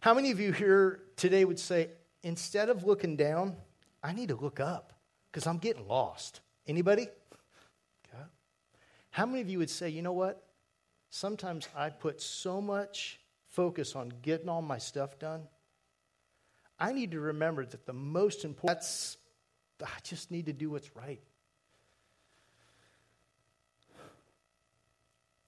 How 0.00 0.14
many 0.14 0.32
of 0.32 0.40
you 0.40 0.50
here 0.50 1.02
today 1.14 1.44
would 1.44 1.60
say, 1.60 1.90
instead 2.24 2.70
of 2.70 2.82
looking 2.82 3.14
down, 3.14 3.54
I 4.02 4.14
need 4.14 4.30
to 4.30 4.36
look 4.36 4.58
up 4.58 4.94
because 5.30 5.46
I'm 5.46 5.58
getting 5.58 5.86
lost? 5.86 6.40
Anybody? 6.66 7.06
How 9.18 9.26
many 9.26 9.40
of 9.40 9.50
you 9.50 9.58
would 9.58 9.68
say, 9.68 9.88
you 9.88 10.00
know 10.00 10.12
what? 10.12 10.40
Sometimes 11.10 11.66
I 11.74 11.90
put 11.90 12.22
so 12.22 12.60
much 12.60 13.18
focus 13.48 13.96
on 13.96 14.12
getting 14.22 14.48
all 14.48 14.62
my 14.62 14.78
stuff 14.78 15.18
done. 15.18 15.42
I 16.78 16.92
need 16.92 17.10
to 17.10 17.18
remember 17.18 17.66
that 17.66 17.84
the 17.84 17.92
most 17.92 18.44
important, 18.44 18.78
that's, 18.78 19.16
I 19.82 19.88
just 20.04 20.30
need 20.30 20.46
to 20.46 20.52
do 20.52 20.70
what's 20.70 20.94
right. 20.94 21.20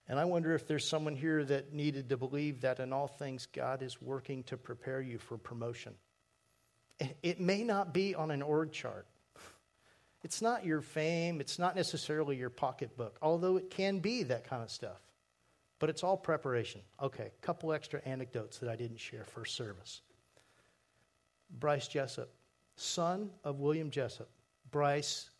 And 0.09 0.19
I 0.19 0.25
wonder 0.25 0.53
if 0.53 0.67
there's 0.67 0.89
someone 0.89 1.15
here 1.15 1.45
that 1.45 1.73
needed 1.73 2.09
to 2.09 2.17
believe 2.17 2.63
that 2.63 2.81
in 2.81 2.93
all 2.93 3.07
things 3.07 3.47
God 3.53 3.85
is 3.85 4.03
working 4.03 4.43
to 4.45 4.57
prepare 4.57 5.01
you 5.01 5.19
for 5.19 5.39
promotion. 5.39 5.95
It 7.23 7.39
may 7.39 7.63
not 7.63 7.95
be 7.95 8.17
on 8.17 8.33
an 8.33 8.43
org 8.43 8.73
chart. 8.73 9.07
It's 10.23 10.43
not 10.43 10.67
your 10.67 10.83
fame, 10.83 11.41
it's 11.41 11.59
not 11.59 11.75
necessarily 11.75 12.37
your 12.37 12.51
pocketbook, 12.51 13.19
although 13.23 13.57
it 13.57 13.71
can 13.71 14.01
be 14.01 14.23
that 14.25 14.49
kind 14.49 14.63
of 14.63 14.71
stuff. 14.71 15.01
But 15.79 15.89
it's 15.89 16.05
all 16.05 16.17
preparation. 16.17 16.83
Okay, 17.03 17.31
a 17.35 17.47
couple 17.47 17.73
extra 17.73 18.03
anecdotes 18.05 18.59
that 18.59 18.69
I 18.69 18.77
didn't 18.77 18.99
share 18.99 19.25
first 19.25 19.57
service. 19.57 20.03
Bryce 21.59 21.89
Jessup, 21.89 22.31
son 22.77 23.31
of 23.45 23.61
William 23.61 23.91
Jessup. 23.91 24.29
Bryce 24.71 25.31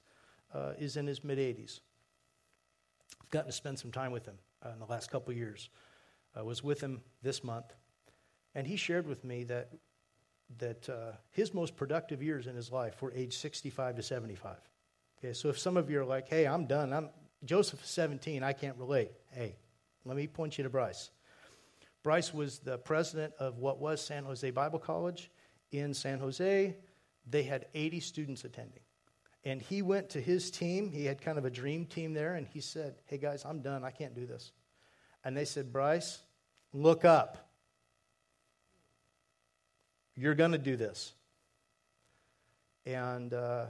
uh, 0.55 0.73
is 0.79 0.97
in 0.97 1.07
his 1.07 1.23
mid 1.23 1.39
80s. 1.39 1.81
I've 3.23 3.31
gotten 3.31 3.51
to 3.51 3.57
spend 3.57 3.79
some 3.79 3.93
time 3.93 4.13
with 4.13 4.25
him 4.25 4.39
uh, 4.65 4.71
in 4.71 4.79
the 4.79 4.87
last 4.87 5.11
couple 5.11 5.33
years. 5.35 5.69
I 6.35 6.43
was 6.43 6.65
with 6.65 6.81
him 6.81 7.03
this 7.23 7.45
month, 7.45 7.67
and 8.55 8.67
he 8.67 8.77
shared 8.77 9.07
with 9.07 9.25
me 9.25 9.45
that 9.45 9.71
that 10.59 10.89
uh, 10.89 11.13
his 11.31 11.55
most 11.55 11.77
productive 11.77 12.23
years 12.23 12.47
in 12.47 12.57
his 12.57 12.73
life 12.73 13.01
were 13.03 13.13
age 13.13 13.37
65 13.37 13.97
to 13.97 14.03
75. 14.03 14.57
Okay, 15.19 15.33
so 15.33 15.49
if 15.49 15.59
some 15.59 15.77
of 15.77 15.91
you 15.91 16.01
are 16.01 16.05
like, 16.05 16.29
"Hey, 16.29 16.47
I'm 16.47 16.67
done. 16.67 16.93
I'm 16.93 17.11
Joseph 17.45 17.85
17. 17.85 18.43
I 18.43 18.53
can't 18.53 18.77
relate." 18.79 19.13
Hey, 19.33 19.57
let 20.05 20.17
me 20.17 20.27
point 20.27 20.59
you 20.59 20.65
to 20.65 20.71
Bryce. 20.71 21.11
Bryce 22.03 22.33
was 22.33 22.61
the 22.61 22.79
president 22.79 23.35
of 23.39 23.59
what 23.59 23.79
was 23.79 24.01
San 24.01 24.25
Jose 24.25 24.51
Bible 24.51 24.79
College 24.79 25.31
in 25.71 25.93
San 25.93 26.19
Jose. 26.19 26.75
They 27.29 27.43
had 27.43 27.67
80 27.75 28.01
students 28.01 28.45
attending. 28.45 28.81
And 29.45 29.61
he 29.61 29.83
went 29.83 30.11
to 30.11 30.21
his 30.21 30.51
team. 30.51 30.91
He 30.91 31.05
had 31.05 31.21
kind 31.21 31.39
of 31.39 31.45
a 31.45 31.51
dream 31.51 31.87
team 31.87 32.13
there, 32.13 32.35
and 32.35 32.47
he 32.47 32.61
said, 32.61 32.95
Hey 33.07 33.19
guys, 33.19 33.45
I'm 33.45 33.61
done. 33.61 33.85
I 33.85 33.91
can't 33.91 34.15
do 34.15 34.27
this. 34.27 34.53
And 35.25 35.37
they 35.37 35.45
said, 35.45 35.73
Bryce, 35.73 36.21
look 36.73 37.05
up. 37.05 37.50
You're 40.17 40.35
going 40.35 40.53
to 40.53 40.59
do 40.59 40.77
this. 40.77 41.13
And 42.87 43.33
uh, 43.33 43.67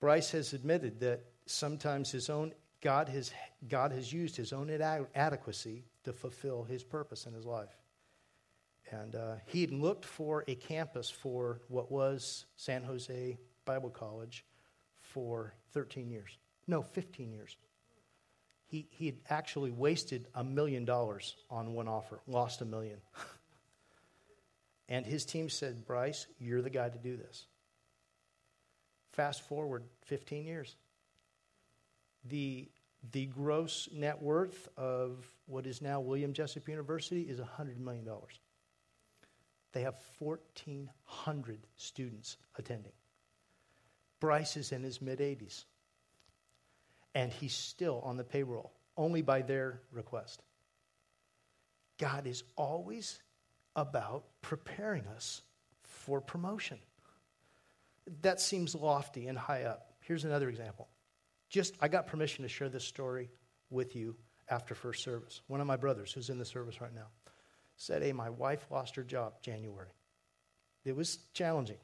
Bryce 0.00 0.30
has 0.32 0.52
admitted 0.52 1.00
that 1.00 1.24
sometimes 1.46 2.10
his 2.10 2.28
own 2.30 2.52
God 2.80 3.08
has, 3.08 3.32
God 3.66 3.92
has 3.92 4.12
used 4.12 4.36
his 4.36 4.52
own 4.52 4.68
inadequacy 4.68 5.84
to 6.04 6.12
fulfill 6.12 6.64
his 6.64 6.84
purpose 6.84 7.24
in 7.24 7.32
his 7.32 7.46
life. 7.46 7.74
And 8.90 9.14
uh, 9.14 9.36
he 9.46 9.62
had 9.62 9.70
looked 9.70 10.04
for 10.04 10.44
a 10.46 10.54
campus 10.54 11.08
for 11.08 11.62
what 11.68 11.90
was 11.90 12.44
San 12.56 12.82
Jose 12.82 13.38
Bible 13.64 13.88
College 13.88 14.44
for 15.00 15.54
13 15.72 16.10
years. 16.10 16.36
No, 16.66 16.82
15 16.82 17.32
years. 17.32 17.56
He, 18.66 18.86
he 18.90 19.06
had 19.06 19.16
actually 19.30 19.70
wasted 19.70 20.26
a 20.34 20.44
million 20.44 20.84
dollars 20.84 21.36
on 21.48 21.72
one 21.72 21.88
offer, 21.88 22.20
lost 22.26 22.60
a 22.60 22.64
million. 22.66 22.98
and 24.88 25.06
his 25.06 25.24
team 25.24 25.48
said, 25.48 25.86
Bryce, 25.86 26.26
you're 26.38 26.62
the 26.62 26.70
guy 26.70 26.88
to 26.88 26.98
do 26.98 27.16
this. 27.16 27.46
Fast 29.12 29.42
forward 29.42 29.84
15 30.06 30.44
years. 30.44 30.76
The, 32.24 32.68
the 33.12 33.26
gross 33.26 33.88
net 33.92 34.20
worth 34.20 34.68
of 34.76 35.24
what 35.46 35.66
is 35.66 35.80
now 35.80 36.00
William 36.00 36.32
Jessup 36.32 36.68
University 36.68 37.22
is 37.22 37.38
$100 37.38 37.78
million. 37.78 38.06
They 39.72 39.82
have 39.82 39.96
1,400 40.18 41.66
students 41.76 42.36
attending. 42.56 42.92
Bryce 44.20 44.56
is 44.56 44.72
in 44.72 44.82
his 44.82 45.02
mid 45.02 45.18
80s, 45.18 45.64
and 47.14 47.32
he's 47.32 47.54
still 47.54 48.00
on 48.04 48.16
the 48.16 48.24
payroll, 48.24 48.72
only 48.96 49.20
by 49.20 49.42
their 49.42 49.80
request. 49.92 50.42
God 51.98 52.26
is 52.26 52.42
always 52.56 53.20
about 53.76 54.24
preparing 54.42 55.06
us 55.08 55.42
for 55.82 56.20
promotion. 56.20 56.78
That 58.22 58.40
seems 58.40 58.74
lofty 58.74 59.28
and 59.28 59.38
high 59.38 59.64
up. 59.64 59.94
Here's 60.00 60.24
another 60.24 60.48
example. 60.48 60.88
Just, 61.48 61.74
I 61.80 61.88
got 61.88 62.06
permission 62.06 62.42
to 62.42 62.48
share 62.48 62.68
this 62.68 62.84
story 62.84 63.30
with 63.70 63.96
you 63.96 64.16
after 64.48 64.74
first 64.74 65.02
service. 65.02 65.40
One 65.46 65.60
of 65.60 65.66
my 65.66 65.76
brothers, 65.76 66.12
who's 66.12 66.30
in 66.30 66.38
the 66.38 66.44
service 66.44 66.80
right 66.80 66.94
now, 66.94 67.06
said, 67.76 68.02
Hey, 68.02 68.12
my 68.12 68.30
wife 68.30 68.66
lost 68.70 68.96
her 68.96 69.02
job 69.02 69.34
January. 69.42 69.88
It 70.84 70.94
was 70.94 71.18
challenging. 71.32 71.78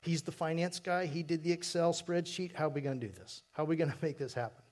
He's 0.00 0.22
the 0.22 0.32
finance 0.32 0.80
guy. 0.80 1.06
He 1.06 1.22
did 1.22 1.42
the 1.42 1.52
Excel 1.52 1.92
spreadsheet. 1.92 2.54
How 2.54 2.66
are 2.66 2.70
we 2.70 2.80
going 2.80 3.00
to 3.00 3.06
do 3.06 3.12
this? 3.12 3.42
How 3.52 3.64
are 3.64 3.66
we 3.66 3.76
going 3.76 3.90
to 3.92 3.98
make 4.02 4.18
this 4.18 4.34
happen? 4.34 4.62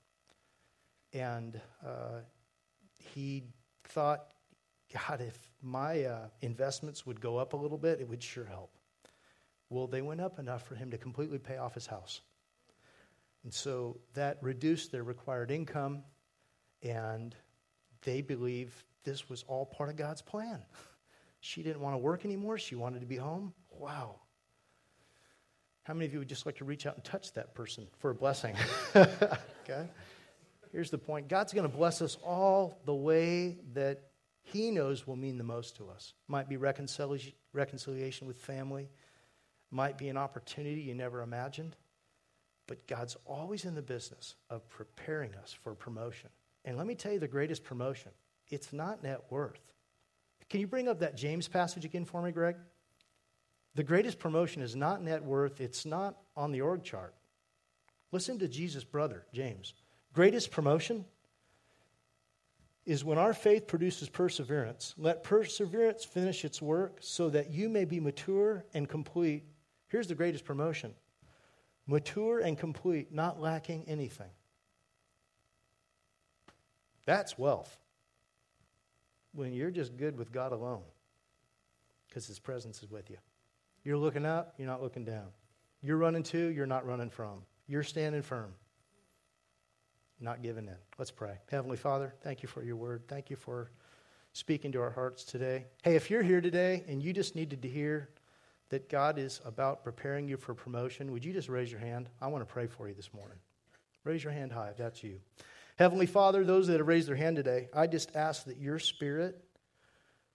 And 1.13 1.61
uh, 1.85 2.21
he 3.15 3.45
thought, 3.85 4.27
God, 4.93 5.21
if 5.21 5.39
my 5.63 6.05
uh, 6.05 6.29
investments 6.43 7.05
would 7.07 7.21
go 7.21 7.39
up 7.39 7.53
a 7.53 7.57
little 7.57 7.79
bit, 7.79 8.01
it 8.01 8.09
would 8.09 8.23
sure 8.23 8.45
help. 8.45 8.71
Well, 9.69 9.87
they 9.87 10.03
went 10.03 10.21
up 10.21 10.39
enough 10.39 10.67
for 10.67 10.77
him 10.77 10.91
to 10.93 10.99
completely 10.99 11.39
pay 11.39 11.57
off 11.57 11.75
his 11.75 11.87
house. 11.87 12.21
And 13.43 13.53
so 13.53 13.99
that 14.15 14.39
reduced 14.43 14.93
their 14.93 15.03
required 15.03 15.51
income, 15.51 16.03
and 16.83 17.35
they 18.03 18.21
believe 18.21 18.85
this 19.05 19.29
was 19.29 19.45
all 19.49 19.67
part 19.67 19.89
of 19.89 19.97
God's 19.97 20.23
plan. 20.23 20.63
She 21.41 21.63
didn't 21.63 21.81
want 21.81 21.95
to 21.95 21.99
work 21.99 22.25
anymore. 22.25 22.59
She 22.59 22.75
wanted 22.75 23.01
to 23.01 23.07
be 23.07 23.17
home. 23.17 23.53
Wow. 23.71 24.17
How 25.85 25.95
many 25.95 26.07
of 26.07 26.13
you 26.13 26.19
would 26.19 26.29
just 26.29 26.47
like 26.47 26.57
to 26.57 26.65
reach 26.65 26.87
out 26.87 26.97
and 26.97 27.05
touch 27.05 27.33
that 27.35 27.55
person 27.55 27.87
for 27.99 28.11
a 28.11 28.15
blessing? 28.15 28.57
okay? 28.97 29.89
Here's 30.73 30.91
the 30.91 30.99
point 30.99 31.29
God's 31.29 31.53
going 31.53 31.69
to 31.69 31.77
bless 31.77 32.03
us 32.03 32.19
all 32.25 32.81
the 32.85 32.95
way 32.95 33.59
that 33.75 34.03
He 34.47 34.71
knows 34.71 35.09
will 35.09 35.17
mean 35.17 35.39
the 35.39 35.45
most 35.45 35.77
to 35.77 35.89
us. 35.91 36.15
Might 36.29 36.49
be 36.49 36.57
reconciliation, 36.57 37.33
reconciliation 37.53 38.29
with 38.29 38.39
family, 38.39 38.89
might 39.73 39.99
be 39.99 40.09
an 40.09 40.17
opportunity 40.17 40.83
you 40.83 40.95
never 40.95 41.21
imagined. 41.21 41.75
But 42.69 42.87
God's 42.87 43.17
always 43.25 43.65
in 43.65 43.75
the 43.75 43.83
business 43.83 44.37
of 44.49 44.69
preparing 44.69 45.35
us 45.35 45.53
for 45.53 45.75
promotion. 45.75 46.31
And 46.65 46.77
let 46.77 46.87
me 46.87 46.95
tell 46.95 47.13
you 47.13 47.19
the 47.19 47.27
greatest 47.27 47.65
promotion 47.65 48.13
it's 48.49 48.73
not 48.73 49.03
net 49.03 49.25
worth. 49.31 49.61
Can 50.49 50.61
you 50.61 50.69
bring 50.69 50.87
up 50.87 51.01
that 51.01 51.17
James 51.17 51.49
passage 51.49 51.85
again 51.85 52.05
for 52.05 52.23
me, 52.23 52.31
Greg? 52.31 52.55
The 53.75 53.83
greatest 53.83 54.21
promotion 54.21 54.63
is 54.63 54.77
not 54.77 55.03
net 55.03 55.25
worth, 55.25 55.61
it's 55.61 55.85
not 55.85 56.17
on 56.37 56.53
the 56.53 56.61
org 56.61 56.85
chart. 56.85 57.15
Listen 58.13 58.39
to 58.39 58.47
Jesus' 58.47 58.85
brother, 58.85 59.27
James. 59.33 59.75
Greatest 60.13 60.53
promotion 60.53 61.05
is 62.87 63.05
when 63.05 63.19
our 63.19 63.35
faith 63.35 63.67
produces 63.67 64.09
perseverance. 64.09 64.95
Let 64.97 65.25
perseverance 65.25 66.05
finish 66.05 66.45
its 66.45 66.63
work 66.63 66.99
so 67.01 67.29
that 67.31 67.51
you 67.51 67.69
may 67.69 67.85
be 67.85 67.99
mature 67.99 68.65
and 68.73 68.89
complete. 68.89 69.45
Here's 69.89 70.07
the 70.07 70.15
greatest 70.15 70.45
promotion 70.45 70.95
mature 71.89 72.39
and 72.39 72.57
complete, 72.57 73.13
not 73.13 73.41
lacking 73.41 73.85
anything. 73.89 74.31
That's 77.05 77.37
wealth. 77.39 77.77
When 79.33 79.53
you're 79.53 79.71
just 79.71 79.97
good 79.97 80.17
with 80.17 80.33
God 80.33 80.53
alone, 80.53 80.83
because 82.09 82.27
His 82.27 82.39
presence 82.39 82.83
is 82.83 82.91
with 82.91 83.11
you. 83.11 83.19
You're 83.85 83.99
looking 83.99 84.25
up, 84.25 84.55
you're 84.59 84.67
not 84.67 84.83
looking 84.83 85.05
down. 85.05 85.29
You're 85.83 85.99
running 85.99 86.23
to, 86.25 86.39
you're 86.39 86.67
not 86.67 86.87
running 86.87 87.11
from. 87.11 87.43
You're 87.69 87.83
standing 87.83 88.23
firm, 88.23 88.55
not 90.21 90.43
giving 90.43 90.67
in. 90.67 90.77
Let's 90.99 91.11
pray. 91.11 91.39
Heavenly 91.51 91.77
Father, 91.77 92.15
thank 92.23 92.43
you 92.43 92.49
for 92.49 92.63
your 92.63 92.77
word. 92.77 93.03
Thank 93.09 93.31
you 93.31 93.37
for 93.37 93.71
speaking 94.33 94.73
to 94.73 94.81
our 94.81 94.91
hearts 94.91 95.25
today. 95.25 95.67
Hey, 95.83 95.97
if 95.97 96.11
you're 96.11 96.23
here 96.23 96.41
today 96.41 96.85
and 96.89 97.03
you 97.03 97.13
just 97.13 97.35
needed 97.35 97.63
to 97.63 97.69
hear 97.69 98.11
that 98.71 98.89
God 98.89 99.19
is 99.19 99.41
about 99.45 99.85
preparing 99.85 100.29
you 100.29 100.37
for 100.37 100.55
promotion, 100.55 101.13
would 101.13 101.25
you 101.25 101.33
just 101.33 101.49
raise 101.49 101.71
your 101.71 101.81
hand? 101.81 102.09
I 102.21 102.27
want 102.29 102.47
to 102.47 102.53
pray 102.53 102.67
for 102.67 102.89
you 102.89 102.95
this 102.95 103.13
morning. 103.15 103.39
Raise 104.05 104.23
your 104.23 104.33
hand 104.33 104.53
high 104.53 104.69
if 104.71 104.77
that's 104.77 105.03
you. 105.03 105.21
Heavenly 105.77 106.07
Father, 106.07 106.45
those 106.45 106.67
that 106.69 106.79
have 106.79 106.87
raised 106.87 107.09
their 107.09 107.17
hand 107.17 107.37
today, 107.37 107.69
I 107.75 107.87
just 107.87 108.17
ask 108.17 108.45
that 108.45 108.59
your 108.59 108.79
spirit 108.79 109.43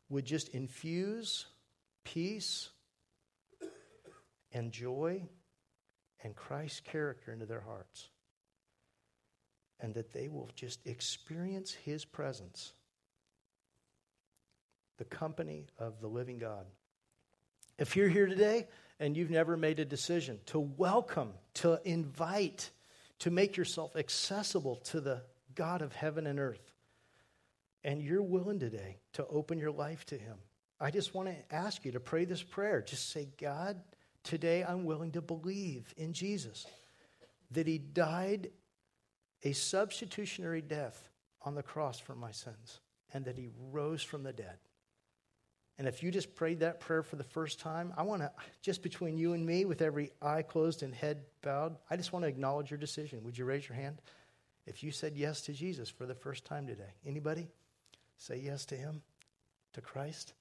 would 0.09 0.25
just 0.25 0.49
infuse 0.49 1.45
peace 2.03 2.69
and 4.53 4.71
joy 4.71 5.23
and 6.23 6.35
Christ's 6.35 6.81
character 6.81 7.31
into 7.31 7.45
their 7.45 7.61
hearts. 7.61 8.09
And 9.81 9.95
that 9.95 10.13
they 10.13 10.27
will 10.27 10.49
just 10.55 10.85
experience 10.85 11.73
his 11.73 12.05
presence, 12.05 12.73
the 14.97 15.05
company 15.05 15.65
of 15.79 15.99
the 16.01 16.07
living 16.07 16.37
God. 16.37 16.65
If 17.79 17.95
you're 17.95 18.07
here 18.07 18.27
today 18.27 18.67
and 18.99 19.17
you've 19.17 19.31
never 19.31 19.57
made 19.57 19.79
a 19.79 19.85
decision 19.85 20.39
to 20.47 20.59
welcome, 20.59 21.33
to 21.55 21.81
invite, 21.83 22.69
to 23.19 23.31
make 23.31 23.57
yourself 23.57 23.95
accessible 23.95 24.75
to 24.75 25.01
the 25.01 25.23
God 25.55 25.81
of 25.81 25.93
heaven 25.93 26.27
and 26.27 26.39
earth, 26.39 26.71
and 27.83 27.99
you're 28.03 28.21
willing 28.21 28.59
today 28.59 28.99
to 29.13 29.25
open 29.25 29.57
your 29.57 29.71
life 29.71 30.05
to 30.05 30.15
Him, 30.15 30.37
I 30.79 30.91
just 30.91 31.15
want 31.15 31.29
to 31.29 31.55
ask 31.55 31.83
you 31.85 31.93
to 31.93 31.99
pray 31.99 32.25
this 32.25 32.43
prayer. 32.43 32.83
Just 32.83 33.09
say, 33.09 33.29
God, 33.39 33.81
today 34.23 34.63
I'm 34.63 34.85
willing 34.85 35.13
to 35.13 35.21
believe 35.21 35.91
in 35.97 36.13
Jesus, 36.13 36.67
that 37.49 37.65
He 37.65 37.79
died 37.79 38.51
a 39.43 39.53
substitutionary 39.53 40.61
death 40.61 41.09
on 41.43 41.55
the 41.55 41.63
cross 41.63 41.99
for 41.99 42.15
my 42.15 42.31
sins, 42.31 42.79
and 43.13 43.25
that 43.25 43.37
He 43.37 43.49
rose 43.71 44.03
from 44.03 44.23
the 44.23 44.33
dead. 44.33 44.57
And 45.77 45.87
if 45.87 46.03
you 46.03 46.11
just 46.11 46.35
prayed 46.35 46.59
that 46.59 46.79
prayer 46.79 47.01
for 47.01 47.15
the 47.15 47.23
first 47.23 47.59
time, 47.59 47.91
I 47.97 48.03
want 48.03 48.21
to, 48.21 48.31
just 48.61 48.83
between 48.83 49.17
you 49.17 49.33
and 49.33 49.43
me, 49.43 49.65
with 49.65 49.81
every 49.81 50.11
eye 50.21 50.43
closed 50.43 50.83
and 50.83 50.93
head 50.93 51.23
bowed, 51.41 51.75
I 51.89 51.97
just 51.97 52.13
want 52.13 52.23
to 52.23 52.29
acknowledge 52.29 52.69
your 52.69 52.77
decision. 52.77 53.23
Would 53.23 53.37
you 53.37 53.45
raise 53.45 53.67
your 53.67 53.75
hand? 53.75 54.01
If 54.67 54.83
you 54.83 54.91
said 54.91 55.17
yes 55.17 55.41
to 55.43 55.53
Jesus 55.53 55.89
for 55.89 56.05
the 56.05 56.13
first 56.13 56.45
time 56.45 56.67
today, 56.67 56.93
anybody 57.03 57.47
say 58.17 58.37
yes 58.37 58.65
to 58.67 58.75
Him, 58.75 59.01
to 59.73 59.81
Christ? 59.81 60.33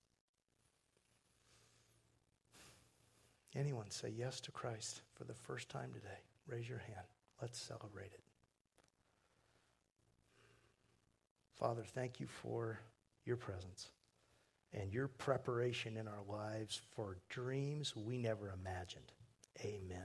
Anyone 3.57 3.91
say 3.91 4.13
yes 4.15 4.41
to 4.43 4.53
Christ 4.53 5.01
for 5.15 5.25
the 5.25 5.35
first 5.35 5.71
time 5.71 5.93
today? 5.93 6.19
Raise 6.47 6.69
your 6.69 6.79
hand. 6.79 7.07
Let's 7.41 7.59
celebrate 7.59 8.13
it. 8.13 8.21
Father, 11.61 11.83
thank 11.85 12.21
you 12.21 12.27
for 12.27 12.81
your 13.27 13.37
presence 13.37 13.91
and 14.73 14.91
your 14.91 15.09
preparation 15.09 15.99
in 15.99 16.09
our 16.09 16.23
lives 16.27 16.81
for 16.97 17.19
dreams 17.29 17.95
we 17.95 18.17
never 18.17 18.51
imagined. 18.59 19.13
Amen. 19.63 19.99